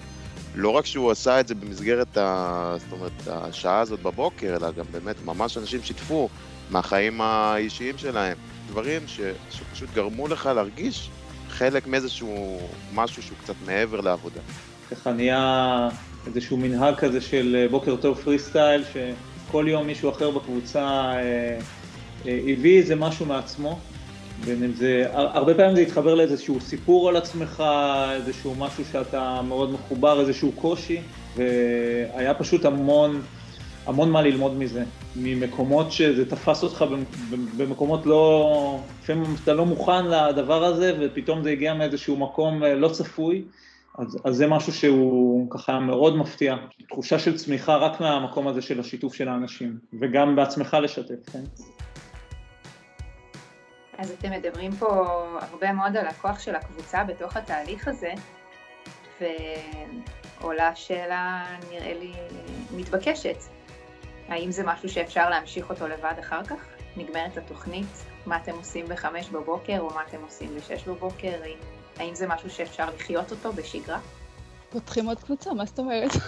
לא 0.56 0.70
רק 0.70 0.86
שהוא 0.86 1.12
עשה 1.12 1.40
את 1.40 1.48
זה 1.48 1.56
במסגרת 1.56 2.18
ה... 2.18 2.76
זאת 2.80 2.92
אומרת, 2.92 3.28
השעה 3.28 3.80
הזאת 3.80 4.00
בבוקר, 4.02 4.56
אלא 4.56 4.72
גם 4.72 4.86
באמת 4.92 5.16
ממש 5.26 5.58
אנשים 5.58 5.84
שיתפו 5.84 6.30
מהחיים 6.70 7.22
האישיים 7.22 7.98
שלהם. 7.98 8.38
דברים 8.68 9.02
ש... 9.08 9.20
שפשוט 9.50 9.90
גרמו 9.94 10.28
לך 10.28 10.46
להרגיש 10.56 11.10
חלק 11.54 11.88
מאיזשהו 11.88 12.60
משהו 12.94 13.24
שהוא 13.24 13.38
קצת 13.44 13.54
מעבר 13.66 14.02
לעבודה. 14.02 14.42
ככה 14.92 15.14
נהיה 15.14 15.90
איזשהו 16.28 16.58
מנהג 16.58 16.96
כזה 16.96 17.22
של 17.22 17.68
בוקר 17.72 17.96
טוב 17.96 18.18
פרי 18.18 18.40
סטייל, 18.40 18.84
שכל 18.94 19.66
יום 19.68 19.88
מישהו 19.88 20.10
אחר 20.10 20.32
בקבוצה 20.32 20.86
אה, 20.86 21.60
אה, 22.26 22.40
הביא 22.48 22.78
איזה 22.78 22.96
משהו 22.96 23.26
מעצמו, 23.26 23.80
בין 24.46 24.64
אם 24.64 24.74
זה, 24.74 25.06
הרבה 25.12 25.54
פעמים 25.54 25.76
זה 25.76 25.82
התחבר 25.82 26.16
לאיזשהו 26.16 26.62
סיפור 26.62 27.10
על 27.10 27.16
עצמך, 27.16 27.64
איזשהו 28.12 28.56
משהו 28.56 28.84
שאתה 28.92 29.42
מאוד 29.48 29.72
מחובר, 29.72 30.20
איזשהו 30.20 30.52
קושי, 30.52 31.02
והיה 31.36 32.34
פשוט 32.34 32.66
המון, 32.66 33.22
המון 33.86 34.12
מה 34.12 34.22
ללמוד 34.22 34.58
מזה, 34.58 34.84
ממקומות 35.16 35.92
שזה 35.92 36.30
תפס 36.30 36.64
אותך 36.64 36.86
במקומות 37.58 38.06
לא, 38.06 38.80
לפעמים 39.04 39.36
אתה 39.44 39.54
לא 39.54 39.66
מוכן 39.66 40.06
לדבר 40.06 40.64
הזה, 40.64 40.98
ופתאום 41.02 41.44
זה 41.44 41.50
הגיע 41.50 41.74
מאיזשהו 41.74 42.18
מקום 42.18 42.64
אה, 42.64 42.76
לא 42.76 42.90
צפוי. 42.90 43.44
אז, 43.98 44.18
אז 44.24 44.36
זה 44.36 44.48
משהו 44.48 44.74
שהוא 44.74 45.52
ככה 45.52 45.80
מאוד 45.80 46.18
מפתיע, 46.18 46.56
תחושה 46.90 47.20
של 47.20 47.38
צמיחה 47.38 47.76
רק 47.76 48.02
מהמקום 48.02 48.48
הזה 48.48 48.62
של 48.62 48.80
השיתוף 48.80 49.14
של 49.14 49.28
האנשים, 49.30 49.78
וגם 50.00 50.36
בעצמך 50.36 50.78
לשתף, 50.82 51.30
כן? 51.32 51.44
אז 53.98 54.12
אתם 54.12 54.32
מדברים 54.32 54.72
פה 54.72 54.88
הרבה 55.42 55.74
מאוד 55.74 55.98
על 55.98 56.08
הכוח 56.08 56.40
של 56.40 56.56
הקבוצה 56.56 57.04
בתוך 57.04 57.38
התהליך 57.38 57.88
הזה, 57.88 58.14
ועולה 60.42 60.76
שאלה 60.76 61.46
נראה 61.72 61.94
לי 62.00 62.14
מתבקשת. 62.76 63.53
האם 64.34 64.52
זה 64.52 64.64
משהו 64.64 64.90
שאפשר 64.90 65.30
להמשיך 65.30 65.70
אותו 65.70 65.88
לבד 65.88 66.14
אחר 66.20 66.44
כך? 66.44 66.56
נגמרת 66.98 67.38
התוכנית? 67.38 68.06
מה 68.26 68.38
אתם 68.38 68.52
עושים 68.56 68.86
בחמש 68.90 69.30
בבוקר 69.30 69.80
או 69.80 69.88
מה 69.88 70.02
אתם 70.10 70.18
עושים 70.22 70.56
בשש 70.56 70.88
בבוקר? 70.88 71.32
האם 71.98 72.16
זה 72.16 72.28
משהו 72.28 72.50
שאפשר 72.50 72.86
לחיות 72.96 73.32
אותו 73.32 73.54
בשגרה? 73.54 74.00
פותחים 74.70 75.08
עוד 75.08 75.20
קבוצה, 75.20 75.54
מה 75.54 75.66
זאת 75.66 75.80
אומרת? 75.80 76.12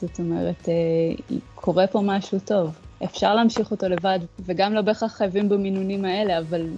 זאת 0.00 0.18
אומרת, 0.18 0.68
אה, 0.68 0.74
קורה 1.54 1.86
פה 1.86 2.00
משהו 2.04 2.38
טוב. 2.44 2.78
אפשר 3.04 3.34
להמשיך 3.34 3.70
אותו 3.70 3.88
לבד, 3.88 4.18
וגם 4.40 4.74
לא 4.74 4.80
בהכרח 4.80 5.12
חייבים 5.12 5.48
במינונים 5.48 6.04
האלה, 6.04 6.38
אבל 6.38 6.68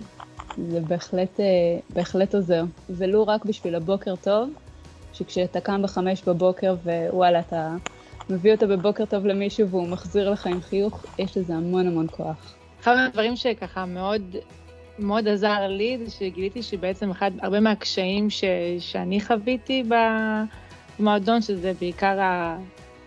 זה 0.71 0.81
בהחלט, 0.81 1.41
אה, 1.41 1.45
בהחלט 1.91 2.35
עוזר. 2.35 2.65
ולו 2.91 3.27
רק 3.27 3.45
בשביל 3.45 3.75
הבוקר 3.75 4.17
טוב, 4.17 4.51
שכשאתה 5.13 5.61
קם 5.61 5.83
בחמש 5.83 6.23
בבוקר 6.23 6.75
ווואלה, 6.85 7.41
אתה 7.41 7.75
מביא 8.31 8.53
אותו 8.53 8.69
בבוקר 8.69 9.05
טוב 9.05 9.27
למישהו 9.27 9.69
והוא 9.69 9.89
מחזיר 9.89 10.31
לך 10.31 10.47
עם 10.47 10.61
חיוך, 10.61 11.05
יש 11.19 11.37
לזה 11.37 11.55
המון 11.55 11.87
המון 11.87 12.07
כוח. 12.11 12.55
אחד 12.81 12.95
מהדברים 12.95 13.37
שככה 13.37 13.87
מאוד, 13.87 14.37
מאוד 14.99 15.29
עזר 15.29 15.67
לי, 15.69 15.99
זה 16.05 16.11
שגיליתי 16.11 16.63
שבעצם 16.63 17.11
אחד, 17.11 17.31
הרבה 17.43 17.61
מהקשיים 17.61 18.31
ש, 18.31 18.45
שאני 18.79 19.21
חוויתי 19.21 19.83
במועדון, 20.99 21.43
שזה 21.43 21.73
בעיקר 21.81 22.19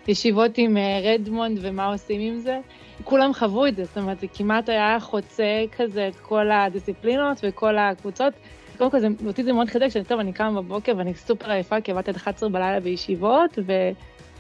הישיבות 0.08 0.58
עם 0.58 0.78
אה, 0.78 1.00
רדמונד 1.04 1.58
ומה 1.62 1.86
עושים 1.86 2.22
עם 2.22 2.40
זה, 2.40 2.60
כולם 3.04 3.34
חוו 3.34 3.66
את 3.66 3.76
זה, 3.76 3.86
זאת 3.86 3.98
אומרת, 3.98 4.20
זה 4.20 4.28
כמעט 4.34 4.70
היה 4.70 5.00
חוצה 5.00 5.64
כזה 5.78 6.08
את 6.08 6.16
כל 6.16 6.52
הדיסציפלינות 6.52 7.38
וכל 7.44 7.78
הקבוצות. 7.78 8.34
קודם 8.78 8.92
כל, 8.92 9.00
זה, 9.00 9.08
אותי 9.26 9.44
זה 9.44 9.54
מאוד 9.54 9.70
חידק, 9.70 9.88
שאני 9.88 10.06
טוב, 10.06 10.20
אני 10.20 10.34
קמה 10.34 10.62
בבוקר 10.62 10.94
ואני 10.98 11.14
סופר 11.14 11.52
עייפה, 11.52 11.82
כי 11.82 11.92
עבדתי 11.92 12.10
עד 12.10 12.16
11 12.16 12.50
בלילה 12.50 12.80
בישיבות, 12.80 13.60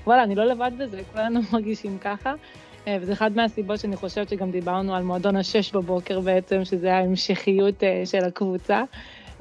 ווואלה, 0.03 0.24
אני 0.24 0.36
לא 0.36 0.46
לבד 0.46 0.72
בזה, 0.77 1.01
כולנו 1.13 1.39
מרגישים 1.53 1.98
ככה. 1.98 2.34
אה, 2.88 2.98
וזה 3.01 3.13
אחת 3.13 3.31
מהסיבות 3.36 3.79
שאני 3.79 3.96
חושבת 3.96 4.29
שגם 4.29 4.51
דיברנו 4.51 4.96
על 4.96 5.03
מועדון 5.03 5.36
השש 5.36 5.72
בבוקר 5.72 6.20
בעצם, 6.20 6.65
שזה 6.65 6.93
ההמשכיות 6.93 7.84
אה, 7.84 8.01
של 8.05 8.24
הקבוצה. 8.24 8.84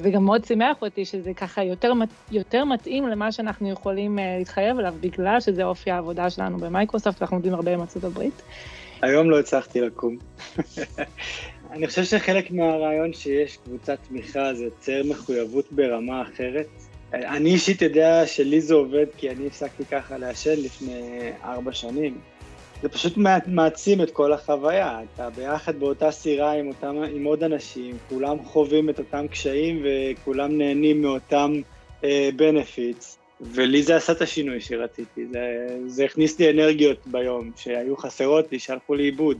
וגם 0.03 0.25
מאוד 0.25 0.45
שימח 0.45 0.83
אותי 0.83 1.05
שזה 1.05 1.35
ככה 1.35 1.65
יותר, 1.65 1.93
יותר 2.31 2.65
מתאים 2.65 3.09
למה 3.09 3.33
שאנחנו 3.33 3.71
יכולים 3.71 4.19
להתחייב 4.39 4.79
עליו, 4.79 4.95
בגלל 5.01 5.41
שזה 5.41 5.65
אופי 5.65 5.91
העבודה 5.91 6.31
שלנו 6.31 6.59
במייקרוסופט, 6.59 7.21
ואנחנו 7.21 7.37
עובדים 7.37 7.55
הרבה 7.55 7.75
עם 7.75 7.81
ארצות 7.81 8.05
הברית. 8.05 8.43
היום 9.03 9.31
לא 9.31 9.39
הצלחתי 9.39 9.81
לקום. 9.81 10.17
אני 11.73 11.87
חושב 11.87 12.05
שחלק 12.05 12.51
מהרעיון 12.51 13.13
שיש 13.13 13.57
קבוצת 13.57 13.99
תמיכה 14.09 14.55
זה 14.55 14.65
יוצר 14.65 15.03
מחויבות 15.05 15.73
ברמה 15.73 16.23
אחרת. 16.23 16.67
אני 17.15 17.51
אישית 17.51 17.83
יודע 17.83 18.27
שלי 18.27 18.61
זה 18.61 18.75
עובד 18.75 19.07
כי 19.17 19.31
אני 19.31 19.47
הפסקתי 19.47 19.85
ככה 19.85 20.19
לעשן 20.19 20.61
לפני 20.65 21.31
ארבע 21.45 21.73
שנים. 21.73 22.19
זה 22.83 22.89
פשוט 22.89 23.13
מעצים 23.47 24.03
את 24.03 24.11
כל 24.11 24.33
החוויה, 24.33 25.01
אתה 25.15 25.31
ביחד 25.31 25.77
באותה 25.77 26.11
סירה 26.11 26.53
עם, 26.53 26.69
אותם, 26.69 26.97
עם 27.15 27.25
עוד 27.25 27.43
אנשים, 27.43 27.97
כולם 28.09 28.45
חווים 28.45 28.91
את 28.91 28.99
אותם 28.99 29.29
קשיים 29.29 29.83
וכולם 29.85 30.59
נהנים 30.59 31.03
מאותם 31.03 31.61
בנפיטס, 32.37 33.17
uh, 33.17 33.45
ולי 33.55 33.83
זה 33.83 33.97
עשה 33.97 34.13
את 34.13 34.23
השינוי 34.23 34.61
שרציתי, 34.61 35.27
זה, 35.27 35.67
זה 35.87 36.05
הכניס 36.05 36.39
לי 36.39 36.51
אנרגיות 36.51 37.07
ביום 37.07 37.51
שהיו 37.57 37.97
חסרות 37.97 38.53
לי, 38.53 38.59
שהלכו 38.59 38.95
לאיבוד. 38.95 39.39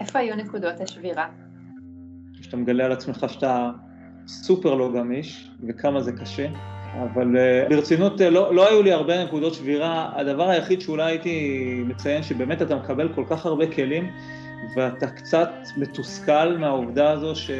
איפה 0.00 0.18
היו 0.18 0.36
נקודות 0.36 0.80
השבירה? 0.80 1.47
שאתה 2.48 2.56
מגלה 2.56 2.84
על 2.84 2.92
עצמך 2.92 3.26
שאתה 3.28 3.70
סופר 4.26 4.74
לא 4.74 4.92
גמיש, 4.92 5.50
וכמה 5.68 6.00
זה 6.00 6.12
קשה. 6.12 6.48
אבל 7.02 7.36
uh, 7.36 7.68
ברצינות 7.68 8.20
uh, 8.20 8.24
לא, 8.24 8.54
לא 8.54 8.68
היו 8.68 8.82
לי 8.82 8.92
הרבה 8.92 9.24
נקודות 9.24 9.54
שבירה, 9.54 10.10
הדבר 10.14 10.48
היחיד 10.48 10.80
שאולי 10.80 11.04
הייתי 11.04 11.82
מציין 11.86 12.22
שבאמת 12.22 12.62
אתה 12.62 12.76
מקבל 12.76 13.08
כל 13.14 13.24
כך 13.30 13.46
הרבה 13.46 13.66
כלים 13.66 14.10
ואתה 14.76 15.06
קצת 15.06 15.50
מתוסכל 15.76 16.56
מהעובדה 16.58 17.10
הזו 17.10 17.34
ש, 17.34 17.50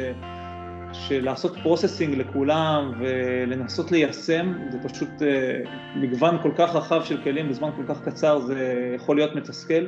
שלעשות 0.93 1.55
processing 1.63 2.15
לכולם 2.15 2.93
ולנסות 2.99 3.91
ליישם 3.91 4.53
זה 4.71 4.89
פשוט 4.89 5.09
אה, 5.09 5.69
מגוון 5.95 6.37
כל 6.41 6.51
כך 6.57 6.75
רחב 6.75 7.03
של 7.03 7.23
כלים 7.23 7.49
בזמן 7.49 7.69
כל 7.75 7.93
כך 7.93 8.01
קצר 8.03 8.39
זה 8.39 8.91
יכול 8.95 9.15
להיות 9.15 9.35
מתסכל 9.35 9.85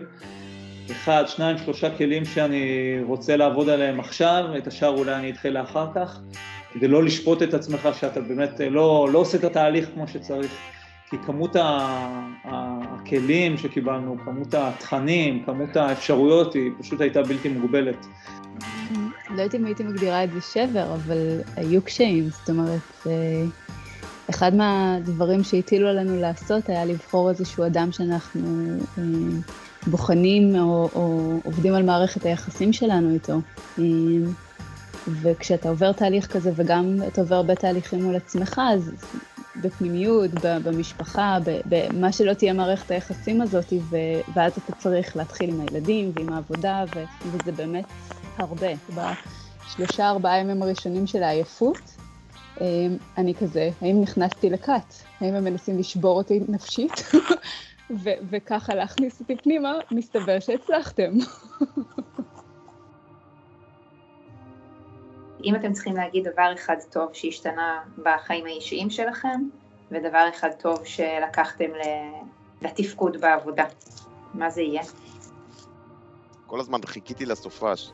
אחד, 0.92 1.24
שניים, 1.28 1.58
שלושה 1.58 1.98
כלים 1.98 2.26
שאני 2.26 2.96
רוצה 3.04 3.38
לעבוד 3.38 3.70
עליהם 3.70 4.00
עכשיו, 4.00 4.46
את 4.58 4.68
השאר 4.68 4.98
אולי 4.98 5.16
אני 5.16 5.32
אדחה 5.32 5.50
לאחר 5.50 5.88
כך, 5.96 6.20
כדי 6.74 6.88
לא 6.88 7.04
לשפוט 7.04 7.44
את 7.44 7.54
עצמך 7.54 7.90
שאתה 8.00 8.22
באמת 8.22 8.62
לא, 8.70 9.10
לא 9.12 9.20
עושה 9.20 9.38
את 9.38 9.44
התהליך 9.44 9.90
כמו 9.94 10.08
שצריך, 10.08 10.52
כי 11.10 11.18
כמות 11.26 11.56
הכלים 12.44 13.58
שקיבלנו, 13.58 14.18
כמות 14.26 14.54
התכנים, 14.54 15.44
כמות 15.46 15.76
האפשרויות 15.76 16.54
היא 16.54 16.72
פשוט 16.80 17.02
הייתה 17.02 17.22
בלתי 17.22 17.50
מוגבלת. 17.50 18.06
לא 19.30 19.42
יודעת 19.42 19.56
אם 19.56 19.66
הייתי 19.66 19.84
מגדירה 19.84 20.24
את 20.24 20.32
זה 20.32 20.42
שבר, 20.42 20.96
אבל 20.96 21.42
היו 21.56 21.82
קשיים, 21.82 22.30
זאת 22.30 22.50
אומרת, 22.50 23.08
אה, 23.08 23.44
אחד 24.30 24.56
מהדברים 24.56 25.44
שהטילו 25.44 25.88
עלינו 25.88 26.22
לעשות 26.22 26.70
היה 26.70 26.86
לבחור 26.86 27.30
איזשהו 27.30 27.66
אדם 27.66 27.92
שאנחנו 27.92 28.68
אה, 28.98 29.04
בוחנים 29.88 30.56
או, 30.56 30.90
או 30.96 31.38
עובדים 31.44 31.74
על 31.74 31.84
מערכת 31.84 32.26
היחסים 32.26 32.74
שלנו 32.74 33.14
איתו. 33.14 33.42
וכשאתה 35.08 35.70
עובר 35.70 35.92
תהליך 35.92 36.28
כזה 36.28 36.52
וגם 36.56 36.98
אתה 37.08 37.22
עובר 37.22 37.36
הרבה 37.36 37.56
תהליכים 37.56 38.04
מול 38.04 38.16
עצמך, 38.16 38.62
אז 38.74 38.92
בפנימיות, 39.62 40.32
במשפחה, 40.44 41.38
במה 41.66 42.12
שלא 42.12 42.34
תהיה 42.34 42.54
מערכת 42.54 42.92
היחסים 42.92 43.42
הזאת, 43.42 43.74
ואז 44.34 44.52
אתה 44.52 44.76
צריך 44.78 45.18
להתחיל 45.18 45.50
עם 45.50 45.62
הילדים 45.62 46.12
ועם 46.16 46.34
העבודה, 46.34 46.84
וזה 47.26 47.52
באמת 47.52 47.86
הרבה. 48.38 48.68
בשלושה 48.90 50.10
ארבעה 50.10 50.38
ימים 50.38 50.64
הראשונים 50.64 51.08
של 51.08 51.24
העייפות, 51.24 51.98
אני 53.18 53.36
כזה, 53.36 53.70
האם 53.82 54.02
נכנסתי 54.02 54.50
לכת? 54.50 54.94
האם 55.22 55.34
הם 55.34 55.44
מנסים 55.44 55.80
לשבור 55.80 56.18
אותי 56.18 56.40
נפשית? 56.48 56.92
ו- 57.96 58.20
וככה 58.30 58.76
להכניס 58.76 59.20
אותי 59.20 59.36
פנימה, 59.36 59.74
מסתבר 59.92 60.40
שהצלחתם. 60.40 61.12
אם 65.46 65.56
אתם 65.56 65.74
צריכים 65.74 65.96
להגיד 65.96 66.28
דבר 66.28 66.54
אחד 66.54 66.76
טוב 66.92 67.10
שהשתנה 67.14 67.80
בחיים 68.04 68.46
האישיים 68.46 68.90
שלכם, 68.90 69.42
ודבר 69.92 70.30
אחד 70.30 70.50
טוב 70.60 70.86
שלקחתם 70.86 71.70
לתפקוד 72.62 73.22
בעבודה, 73.22 73.66
מה 74.34 74.50
זה 74.50 74.62
יהיה? 74.62 74.82
כל 76.46 76.60
הזמן 76.60 76.80
חיכיתי 76.86 77.26
לסופש. 77.26 77.92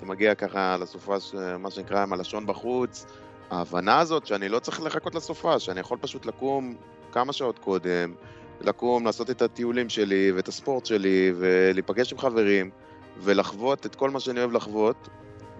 אני 0.00 0.08
מגיע 0.08 0.34
ככה 0.34 0.76
לסופש, 0.80 1.34
מה 1.58 1.70
שנקרא, 1.70 2.02
עם 2.02 2.12
הלשון 2.12 2.46
בחוץ. 2.46 3.06
ההבנה 3.50 3.98
הזאת 3.98 4.26
שאני 4.26 4.48
לא 4.48 4.58
צריך 4.58 4.82
לחכות 4.82 5.14
לסופש, 5.14 5.64
שאני 5.64 5.80
יכול 5.80 5.98
פשוט 6.00 6.26
לקום 6.26 6.74
כמה 7.12 7.32
שעות 7.32 7.58
קודם, 7.58 8.14
לקום, 8.60 9.06
לעשות 9.06 9.30
את 9.30 9.42
הטיולים 9.42 9.88
שלי 9.88 10.32
ואת 10.32 10.48
הספורט 10.48 10.86
שלי, 10.86 11.32
ולהיפגש 11.36 12.12
עם 12.12 12.18
חברים, 12.18 12.70
ולחוות 13.18 13.86
את 13.86 13.94
כל 13.94 14.10
מה 14.10 14.20
שאני 14.20 14.40
אוהב 14.40 14.52
לחוות, 14.52 15.08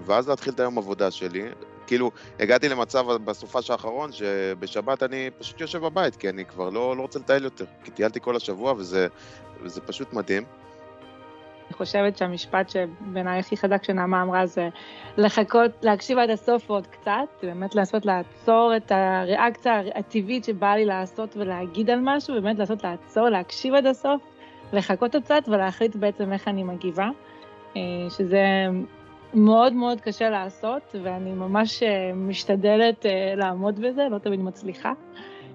ואז 0.06 0.28
להתחיל 0.28 0.52
את 0.52 0.60
היום 0.60 0.78
עבודה 0.78 1.10
שלי. 1.10 1.42
כאילו, 1.86 2.10
הגעתי 2.40 2.68
למצב 2.68 3.06
בסופש 3.16 3.70
האחרון, 3.70 4.12
שבשבת 4.12 5.02
אני 5.02 5.30
פשוט 5.38 5.60
יושב 5.60 5.78
בבית, 5.78 6.16
כי 6.16 6.28
אני 6.28 6.44
כבר 6.44 6.70
לא, 6.70 6.96
לא 6.96 7.02
רוצה 7.02 7.18
לטייל 7.18 7.44
יותר, 7.44 7.64
כי 7.84 7.90
טיילתי 7.90 8.20
כל 8.20 8.36
השבוע, 8.36 8.72
וזה, 8.72 9.06
וזה 9.62 9.80
פשוט 9.80 10.12
מדהים. 10.12 10.44
אני 11.66 11.74
חושבת 11.74 12.16
שהמשפט 12.16 12.68
שבעיניי 12.68 13.38
הכי 13.38 13.56
חזק 13.56 13.84
שנעמה 13.84 14.22
אמרה 14.22 14.46
זה 14.46 14.68
לחכות, 15.16 15.70
להקשיב 15.82 16.18
עד 16.18 16.30
הסוף 16.30 16.70
עוד 16.70 16.86
קצת, 16.86 17.28
באמת 17.42 17.74
לעשות 17.74 18.06
לעצור 18.06 18.72
את 18.76 18.92
הריאקציה 18.92 19.82
הטבעית 19.94 20.44
שבאה 20.44 20.76
לי 20.76 20.84
לעשות 20.84 21.36
ולהגיד 21.36 21.90
על 21.90 21.98
משהו, 22.02 22.34
באמת 22.34 22.58
לעשות 22.58 22.84
לעצור, 22.84 23.28
להקשיב 23.28 23.74
עד 23.74 23.86
הסוף, 23.86 24.22
לחכות 24.72 25.14
עוד 25.14 25.24
קצת 25.24 25.42
ולהחליט 25.48 25.96
בעצם 25.96 26.32
איך 26.32 26.48
אני 26.48 26.62
מגיבה, 26.62 27.08
אה, 27.76 27.80
שזה 28.10 28.66
מאוד 29.34 29.72
מאוד 29.72 30.00
קשה 30.00 30.30
לעשות, 30.30 30.94
ואני 31.02 31.30
ממש 31.30 31.82
אה, 31.82 32.12
משתדלת 32.14 33.06
אה, 33.06 33.34
לעמוד 33.36 33.80
בזה, 33.80 34.08
לא 34.10 34.18
תמיד 34.18 34.40
מצליחה. 34.40 34.92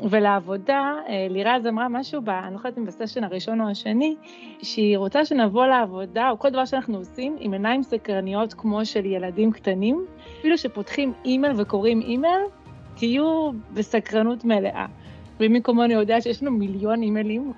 ולעבודה, 0.09 0.93
אה, 1.09 1.27
לירז 1.29 1.67
אמרה 1.67 1.89
משהו, 1.89 2.21
ב, 2.21 2.29
אני 2.29 2.53
לא 2.53 2.57
יודעת 2.57 2.77
אם 2.77 2.85
בסשן 2.85 3.23
הראשון 3.23 3.61
או 3.61 3.69
השני, 3.69 4.15
שהיא 4.61 4.97
רוצה 4.97 5.25
שנבוא 5.25 5.65
לעבודה, 5.65 6.29
או 6.29 6.39
כל 6.39 6.49
דבר 6.49 6.65
שאנחנו 6.65 6.97
עושים, 6.97 7.35
עם 7.39 7.53
עיניים 7.53 7.83
סקרניות 7.83 8.53
כמו 8.53 8.85
של 8.85 9.05
ילדים 9.05 9.51
קטנים, 9.51 10.05
אפילו 10.39 10.57
שפותחים 10.57 11.13
אימייל 11.25 11.53
וקוראים 11.57 12.01
אימייל, 12.01 12.41
תהיו 12.95 13.51
בסקרנות 13.73 14.45
מלאה. 14.45 14.85
ומי 15.39 15.61
כמוני 15.63 15.93
יודע 15.93 16.21
שיש 16.21 16.43
לנו 16.43 16.51
מיליון 16.51 17.01
אימיילים. 17.01 17.53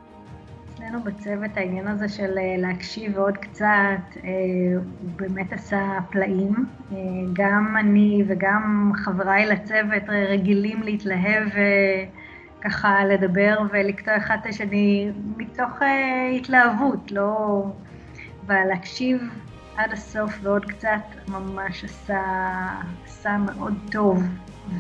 אצלנו 0.74 1.04
בצוות 1.04 1.52
העניין 1.56 1.88
הזה 1.88 2.10
של 2.10 2.38
אה, 2.38 2.56
להקשיב 2.58 3.18
עוד 3.18 3.38
קצת, 3.38 3.66
אה, 4.24 4.30
הוא 4.76 5.12
באמת 5.16 5.54
עשה 5.54 5.98
פלאים. 6.12 6.54
גם 7.34 7.76
אני 7.80 8.24
וגם 8.28 8.92
חבריי 8.96 9.46
לצוות 9.46 10.04
רגילים 10.10 10.84
להתלהב 10.84 11.48
ככה 12.64 13.06
לדבר 13.06 13.58
ולקטוע 13.72 14.18
אחד 14.18 14.38
את 14.42 14.46
השני 14.46 15.12
מתוך 15.38 15.82
uh, 15.82 15.86
התלהבות, 16.36 17.12
לא... 17.12 17.64
ולהקשיב 18.46 19.22
עד 19.78 19.94
הסוף 19.94 20.40
ועוד 20.42 20.66
קצת 20.66 21.02
ממש 21.28 21.84
עשה, 21.84 22.22
עשה 23.06 23.38
מאוד 23.38 23.74
טוב. 23.92 24.24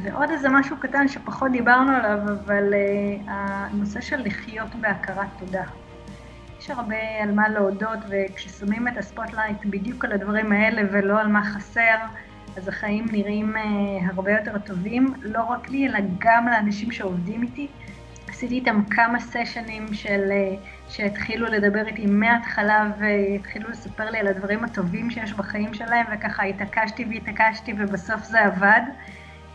ועוד 0.04 0.30
איזה 0.30 0.50
משהו 0.50 0.78
קטן 0.78 1.08
שפחות 1.08 1.52
דיברנו 1.52 1.92
עליו, 1.92 2.20
אבל 2.24 2.74
אה, 2.74 3.22
הנושא 3.28 4.02
של 4.02 4.22
לחיות 4.26 4.76
בהכרת 4.76 5.28
תודה. 5.40 5.64
יש 6.60 6.70
הרבה 6.70 6.96
על 7.22 7.32
מה 7.32 7.50
להודות, 7.50 8.00
וכששמים 8.10 8.88
את 8.88 8.98
ה 8.98 9.04
spotlight 9.04 9.66
בדיוק 9.66 10.06
על 10.06 10.12
הדברים 10.12 10.52
האלה 10.52 10.82
ולא 10.92 11.20
על 11.20 11.28
מה 11.28 11.44
חסר, 11.44 11.98
אז 12.58 12.68
החיים 12.68 13.06
נראים 13.12 13.56
אה, 13.56 13.60
הרבה 14.16 14.32
יותר 14.32 14.58
טובים, 14.58 15.14
לא 15.22 15.44
רק 15.44 15.70
לי, 15.70 15.88
אלא 15.88 16.00
גם 16.18 16.48
לאנשים 16.48 16.92
שעובדים 16.92 17.44
איתי. 17.44 17.68
עשיתי 18.30 18.56
איתם 18.56 18.84
כמה 18.90 19.20
סשנים 19.20 19.94
של, 19.94 20.30
אה, 20.30 20.92
שהתחילו 20.92 21.48
לדבר 21.48 21.88
איתי 21.88 22.06
מההתחלה 22.06 22.92
והתחילו 23.00 23.70
לספר 23.70 24.10
לי 24.10 24.20
על 24.20 24.28
הדברים 24.28 24.64
הטובים 24.64 25.12
שיש 25.12 25.34
בחיים 25.34 25.74
שלהם, 25.74 26.06
וככה 26.14 26.44
התעקשתי 26.44 27.06
והתעקשתי 27.10 27.74
ובסוף 27.78 28.24
זה 28.24 28.40
עבד. 28.40 28.82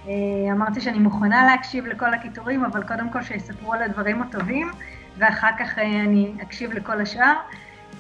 אה, 0.04 0.08
אמרתי 0.52 0.80
שאני 0.80 0.98
מוכנה 0.98 1.46
להקשיב 1.46 1.86
לכל 1.86 2.14
הקיטורים, 2.14 2.64
אבל 2.64 2.82
קודם 2.82 3.10
כל 3.10 3.22
שיספרו 3.22 3.72
על 3.72 3.82
הדברים 3.82 4.22
הטובים, 4.22 4.70
ואחר 5.18 5.50
כך 5.58 5.78
אני 5.78 6.32
אקשיב 6.42 6.72
לכל 6.72 7.00
השאר. 7.00 7.34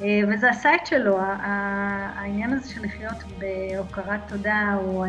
אה, 0.02 0.20
וזה 0.28 0.50
את 0.50 0.86
שלו, 0.86 1.18
העניין 1.20 2.52
הזה 2.52 2.74
של 2.74 2.84
לחיות 2.84 3.16
בהוקרת 3.38 4.20
תודה 4.28 4.76
הוא 4.82 5.06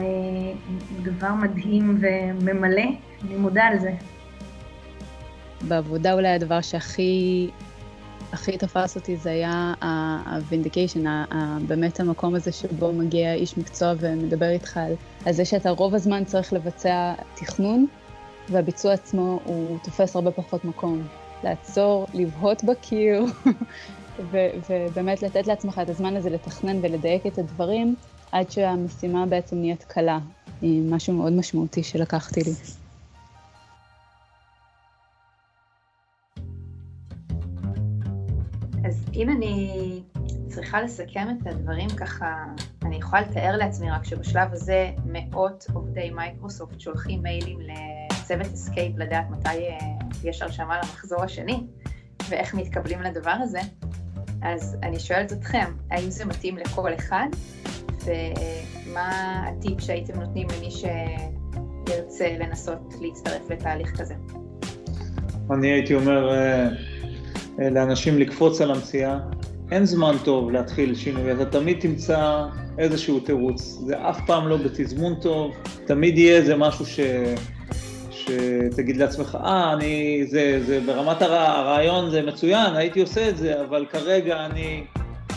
דבר 1.04 1.34
מדהים 1.34 1.98
וממלא, 2.02 2.82
אני 3.26 3.36
מודה 3.36 3.64
על 3.64 3.80
זה. 3.80 3.92
בעבודה 5.68 6.14
אולי 6.14 6.28
הדבר 6.28 6.62
שהכי 6.62 7.50
הכי 8.34 8.58
תפס 8.58 8.96
אותי 8.96 9.18
זה 9.18 9.32
היה 9.32 9.74
ה 10.26 10.33
vindication, 10.33 11.24
באמת 11.68 12.00
המקום 12.00 12.36
הזה 12.36 12.52
שבו 12.52 12.94
מגיע 12.94 13.34
איש 13.34 13.58
מקצוע 13.58 13.94
ומדבר 14.00 14.50
איתך 14.50 14.78
על, 14.78 14.94
על 15.26 15.34
זה 15.34 15.46
שאתה 15.46 15.70
רוב 15.70 15.96
הזמן 15.96 16.26
צריך 16.26 16.54
לבצע 16.54 17.14
תכנון, 17.36 17.88
והביצוע 18.50 18.94
עצמו 18.94 19.40
הוא 19.44 19.78
תופס 19.84 20.16
הרבה 20.16 20.32
פחות 20.32 20.66
מקום. 20.66 21.04
לעצור, 21.44 22.08
לבהות 22.14 22.64
בקיר, 22.64 23.26
ו- 24.32 24.50
ובאמת 24.70 25.22
לתת 25.22 25.48
לעצמך 25.48 25.82
את 25.84 25.90
הזמן 25.90 26.16
הזה 26.16 26.30
לתכנן 26.30 26.80
ולדייק 26.82 27.26
את 27.28 27.38
הדברים, 27.38 27.96
עד 28.32 28.52
שהמשימה 28.52 29.26
בעצם 29.26 29.56
נהיית 29.56 29.84
קלה. 29.84 30.20
משהו 30.64 31.14
מאוד 31.14 31.34
משמעותי 31.34 31.84
שלקחתי 31.84 32.42
לי. 32.44 32.52
אז 38.86 39.06
אם 39.14 39.30
אני 39.30 40.02
צריכה 40.48 40.82
לסכם 40.82 41.28
את 41.30 41.48
הדברים 41.48 41.90
ככה, 41.90 42.46
אני 42.84 42.96
יכולה 42.96 43.22
לתאר 43.22 43.58
לעצמי 43.58 43.92
רק 43.92 44.06
שבשלב 44.06 44.54
הזה 44.54 44.92
מאות 45.06 45.66
עובדי 45.74 46.10
מייקרוסופט 46.10 46.80
שולחים 46.80 47.24
מיילים 47.24 47.60
לצוות 47.62 48.54
Escape 48.54 48.98
לדעת 48.98 49.30
מתי 49.30 49.50
אה, 49.50 49.78
יש 50.24 50.42
הרשמה 50.42 50.78
למחזור 50.78 51.24
השני 51.24 51.64
ואיך 52.30 52.54
מתקבלים 52.54 53.02
לדבר 53.02 53.36
הזה. 53.42 53.60
אז 54.42 54.78
אני 54.84 55.00
שואלת 55.00 55.34
אתכם, 55.34 55.66
האם 55.92 56.10
זה 56.10 56.26
מתאים 56.26 56.58
לכל 56.58 56.94
אחד? 56.94 57.28
ומה 58.06 59.44
הטיפ 59.48 59.82
שהייתם 59.82 60.20
נותנים 60.20 60.48
למי 60.58 60.72
שירצה 60.72 62.28
לנסות 62.40 62.94
להצטרף 63.02 63.50
לתהליך 63.50 64.02
כזה? 64.02 64.14
אני 65.52 65.68
הייתי 65.68 65.96
אומר 65.96 66.30
אה, 66.30 66.68
אה, 67.60 67.70
לאנשים 67.70 68.18
לקפוץ 68.18 68.62
על 68.62 68.72
המציאה. 68.72 69.20
אין 69.72 69.86
זמן 69.86 70.16
טוב 70.24 70.52
להתחיל 70.52 70.96
שינוי, 70.96 71.32
אתה 71.32 71.46
תמיד 71.46 71.80
תמצא 71.80 72.46
איזשהו 72.78 73.20
תירוץ. 73.20 73.62
זה 73.62 74.10
אף 74.10 74.20
פעם 74.26 74.48
לא 74.48 74.58
בתזמון 74.58 75.16
טוב, 75.22 75.56
תמיד 75.86 76.18
יהיה 76.18 76.38
איזה 76.38 76.56
משהו 76.56 76.86
ש... 76.86 77.00
שתגיד 78.30 78.98
לעצמך, 78.98 79.38
אה, 79.44 79.74
אני, 79.74 80.26
זה, 80.28 80.64
זה 80.66 80.80
ברמת 80.86 81.22
הר... 81.22 81.34
הרעיון 81.34 82.10
זה 82.10 82.22
מצוין, 82.22 82.76
הייתי 82.76 83.02
עושה 83.02 83.30
את 83.30 83.38
זה, 83.38 83.62
אבל 83.62 83.86
כרגע 83.92 84.46
אני 84.46 84.84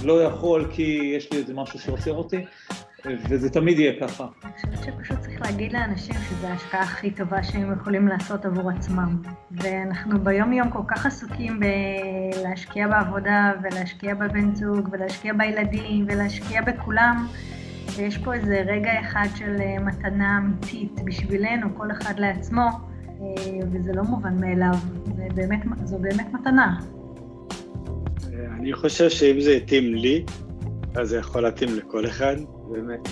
לא 0.05 0.23
יכול 0.23 0.69
כי 0.71 1.13
יש 1.17 1.33
לי 1.33 1.39
איזה 1.39 1.55
משהו 1.55 1.79
שעוצר 1.79 2.13
אותי, 2.13 2.45
וזה 3.29 3.51
תמיד 3.51 3.79
יהיה 3.79 3.93
ככה. 4.01 4.27
אני 4.45 4.53
חושבת 4.57 4.85
שפשוט 4.85 5.19
צריך 5.21 5.43
להגיד 5.43 5.73
לאנשים 5.73 6.15
שזו 6.29 6.47
ההשקעה 6.47 6.83
הכי 6.83 7.11
טובה 7.11 7.43
שהם 7.43 7.73
יכולים 7.81 8.09
לעשות 8.09 8.45
עבור 8.45 8.71
עצמם. 8.71 9.23
ואנחנו 9.51 10.25
ביום 10.25 10.53
יום 10.53 10.71
כל 10.71 10.83
כך 10.89 11.07
עסוקים 11.07 11.61
בלהשקיע 11.61 12.89
בעבודה, 12.89 13.53
ולהשקיע 13.63 14.15
בבן 14.15 14.55
זוג, 14.55 14.89
ולהשקיע 14.93 15.33
בילדים, 15.33 16.07
ולהשקיע 16.09 16.63
בכולם. 16.63 17.27
ויש 17.97 18.19
פה 18.19 18.35
איזה 18.35 18.63
רגע 18.67 19.01
אחד 19.01 19.27
של 19.37 19.57
אה, 19.61 19.83
מתנה 19.85 20.39
אמיתית 20.39 21.01
בשבילנו, 21.05 21.67
כל 21.77 21.91
אחד 21.91 22.19
לעצמו, 22.19 22.61
אה, 22.63 23.59
וזה 23.73 23.93
לא 23.93 24.03
מובן 24.03 24.41
מאליו, 24.41 24.75
זה 25.17 25.29
באמת, 25.35 25.61
זו 25.85 25.99
באמת 25.99 26.27
מתנה. 26.33 26.81
אני 28.63 28.73
חושב 28.73 29.09
שאם 29.09 29.41
זה 29.41 29.53
יתאים 29.53 29.95
לי, 29.95 30.25
אז 30.95 31.09
זה 31.09 31.17
יכול 31.17 31.43
להתאים 31.43 31.77
לכל 31.77 32.07
אחד, 32.07 32.37
באמת. 32.73 33.09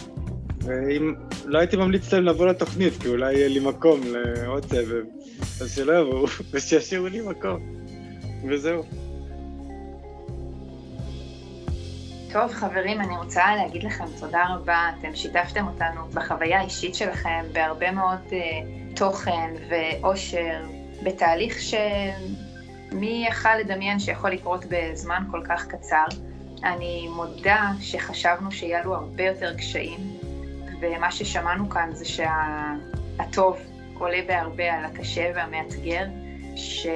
ואם 0.61 1.14
לא 1.44 1.59
הייתי 1.59 1.76
ממליץ 1.76 2.12
להם 2.12 2.24
לבוא 2.24 2.46
לתוכנית, 2.46 2.92
כי 3.00 3.09
אולי 3.09 3.35
יהיה 3.35 3.48
לי 3.48 3.61
מקום 3.61 4.00
לעוד 4.14 4.64
סבב, 4.64 5.04
אז 5.61 5.74
שלא 5.74 5.92
יבואו, 5.92 6.26
ושישאירו 6.52 7.06
לי 7.06 7.20
מקום, 7.28 7.61
וזהו. 8.48 8.83
טוב, 12.32 12.52
חברים, 12.52 13.00
אני 13.00 13.16
רוצה 13.16 13.56
להגיד 13.56 13.82
לכם 13.82 14.04
תודה 14.20 14.44
רבה. 14.54 14.90
אתם 14.98 15.14
שיתפתם 15.14 15.66
אותנו 15.66 16.06
בחוויה 16.14 16.60
האישית 16.60 16.94
שלכם, 16.94 17.44
בהרבה 17.52 17.90
מאוד 17.90 18.18
uh, 18.28 18.34
תוכן 18.96 19.50
ואושר, 19.68 20.62
בתהליך 21.02 21.56
שמי 21.60 23.24
יכל 23.28 23.56
לדמיין 23.56 23.98
שיכול 23.98 24.30
לקרות 24.30 24.64
בזמן 24.68 25.22
כל 25.30 25.42
כך 25.48 25.66
קצר. 25.66 26.04
אני 26.64 27.08
מודה 27.16 27.70
שחשבנו 27.80 28.52
שיעלו 28.52 28.94
הרבה 28.94 29.24
יותר 29.24 29.56
קשיים, 29.56 30.00
ומה 30.80 31.12
ששמענו 31.12 31.70
כאן 31.70 31.90
זה 31.92 32.04
שהטוב 32.04 33.56
שה... 33.56 33.64
עולה 33.98 34.18
בהרבה 34.26 34.72
על 34.72 34.84
הקשה 34.84 35.30
והמאתגר, 35.34 36.04
ש... 36.56 36.86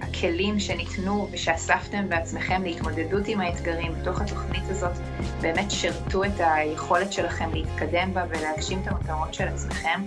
הכלים 0.00 0.60
שניתנו 0.60 1.28
ושאספתם 1.32 2.08
בעצמכם 2.08 2.62
להתמודדות 2.62 3.28
עם 3.28 3.40
האתגרים 3.40 3.92
בתוך 4.00 4.20
התוכנית 4.20 4.62
הזאת 4.68 4.92
באמת 5.40 5.70
שירתו 5.70 6.24
את 6.24 6.32
היכולת 6.38 7.12
שלכם 7.12 7.50
להתקדם 7.52 8.14
בה 8.14 8.24
ולהגשים 8.28 8.82
את 8.82 8.88
המטרות 8.88 9.34
של 9.34 9.48
עצמכם. 9.48 10.02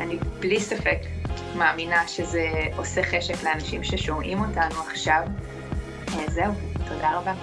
אני 0.00 0.18
בלי 0.40 0.60
ספק 0.60 0.98
מאמינה 1.56 2.08
שזה 2.08 2.48
עושה 2.76 3.02
חשק 3.02 3.44
לאנשים 3.44 3.84
ששומעים 3.84 4.40
אותנו 4.40 4.80
עכשיו. 4.90 5.22
אה, 6.08 6.24
זהו, 6.28 6.52
תודה 6.88 7.18
רבה. 7.18 7.34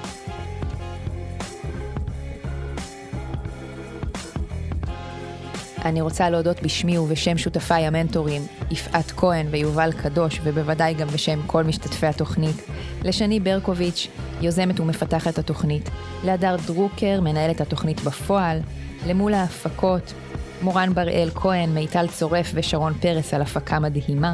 אני 5.85 6.01
רוצה 6.01 6.29
להודות 6.29 6.63
בשמי 6.63 6.97
ובשם 6.97 7.37
שותפיי 7.37 7.85
המנטורים, 7.85 8.41
יפעת 8.71 9.11
כהן 9.11 9.47
ויובל 9.51 9.91
קדוש, 9.91 10.41
ובוודאי 10.43 10.93
גם 10.93 11.07
בשם 11.07 11.39
כל 11.47 11.63
משתתפי 11.63 12.05
התוכנית, 12.05 12.55
לשני 13.03 13.39
ברקוביץ', 13.39 14.07
יוזמת 14.41 14.79
ומפתחת 14.79 15.37
התוכנית, 15.37 15.89
להדר 16.23 16.55
דרוקר, 16.67 17.21
מנהלת 17.21 17.61
התוכנית 17.61 18.01
בפועל, 18.01 18.59
למול 19.07 19.33
ההפקות, 19.33 20.13
מורן 20.61 20.93
בראל 20.93 21.29
כהן, 21.35 21.69
מיטל 21.69 22.07
צורף 22.07 22.51
ושרון 22.53 22.93
פרס 22.93 23.33
על 23.33 23.41
הפקה 23.41 23.79
מדהימה, 23.79 24.33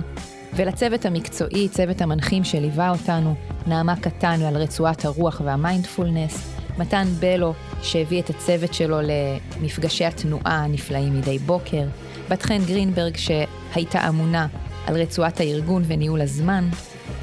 ולצוות 0.53 1.05
המקצועי, 1.05 1.69
צוות 1.69 2.01
המנחים 2.01 2.43
שליווה 2.43 2.89
אותנו, 2.89 3.35
נעמה 3.67 3.95
קטן 3.95 4.41
על 4.41 4.57
רצועת 4.57 5.05
הרוח 5.05 5.41
והמיינדפולנס, 5.45 6.60
מתן 6.77 7.07
בלו, 7.19 7.53
שהביא 7.81 8.21
את 8.21 8.29
הצוות 8.29 8.73
שלו 8.73 8.97
למפגשי 9.01 10.05
התנועה 10.05 10.63
הנפלאים 10.63 11.19
מדי 11.19 11.39
בוקר, 11.39 11.83
בת 12.29 12.41
חן 12.41 12.65
גרינברג, 12.65 13.17
שהייתה 13.17 14.09
אמונה 14.09 14.47
על 14.87 15.01
רצועת 15.01 15.39
הארגון 15.39 15.83
וניהול 15.87 16.21
הזמן, 16.21 16.69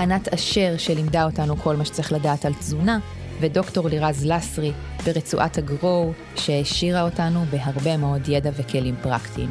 ענת 0.01 0.29
אשר, 0.29 0.75
שלימדה 0.79 1.25
אותנו 1.25 1.57
כל 1.57 1.77
מה 1.77 1.85
שצריך 1.85 2.13
לדעת 2.13 2.45
על 2.45 2.55
תזונה, 2.55 2.99
ודוקטור 3.41 3.89
לירז 3.89 4.27
לסרי 4.27 4.73
ברצועת 5.05 5.59
הגרו, 5.59 6.13
שהעשירה 6.37 7.03
אותנו 7.03 7.45
בהרבה 7.51 7.97
מאוד 7.97 8.29
ידע 8.29 8.51
וכלים 8.57 8.95
פרקטיים. 9.03 9.51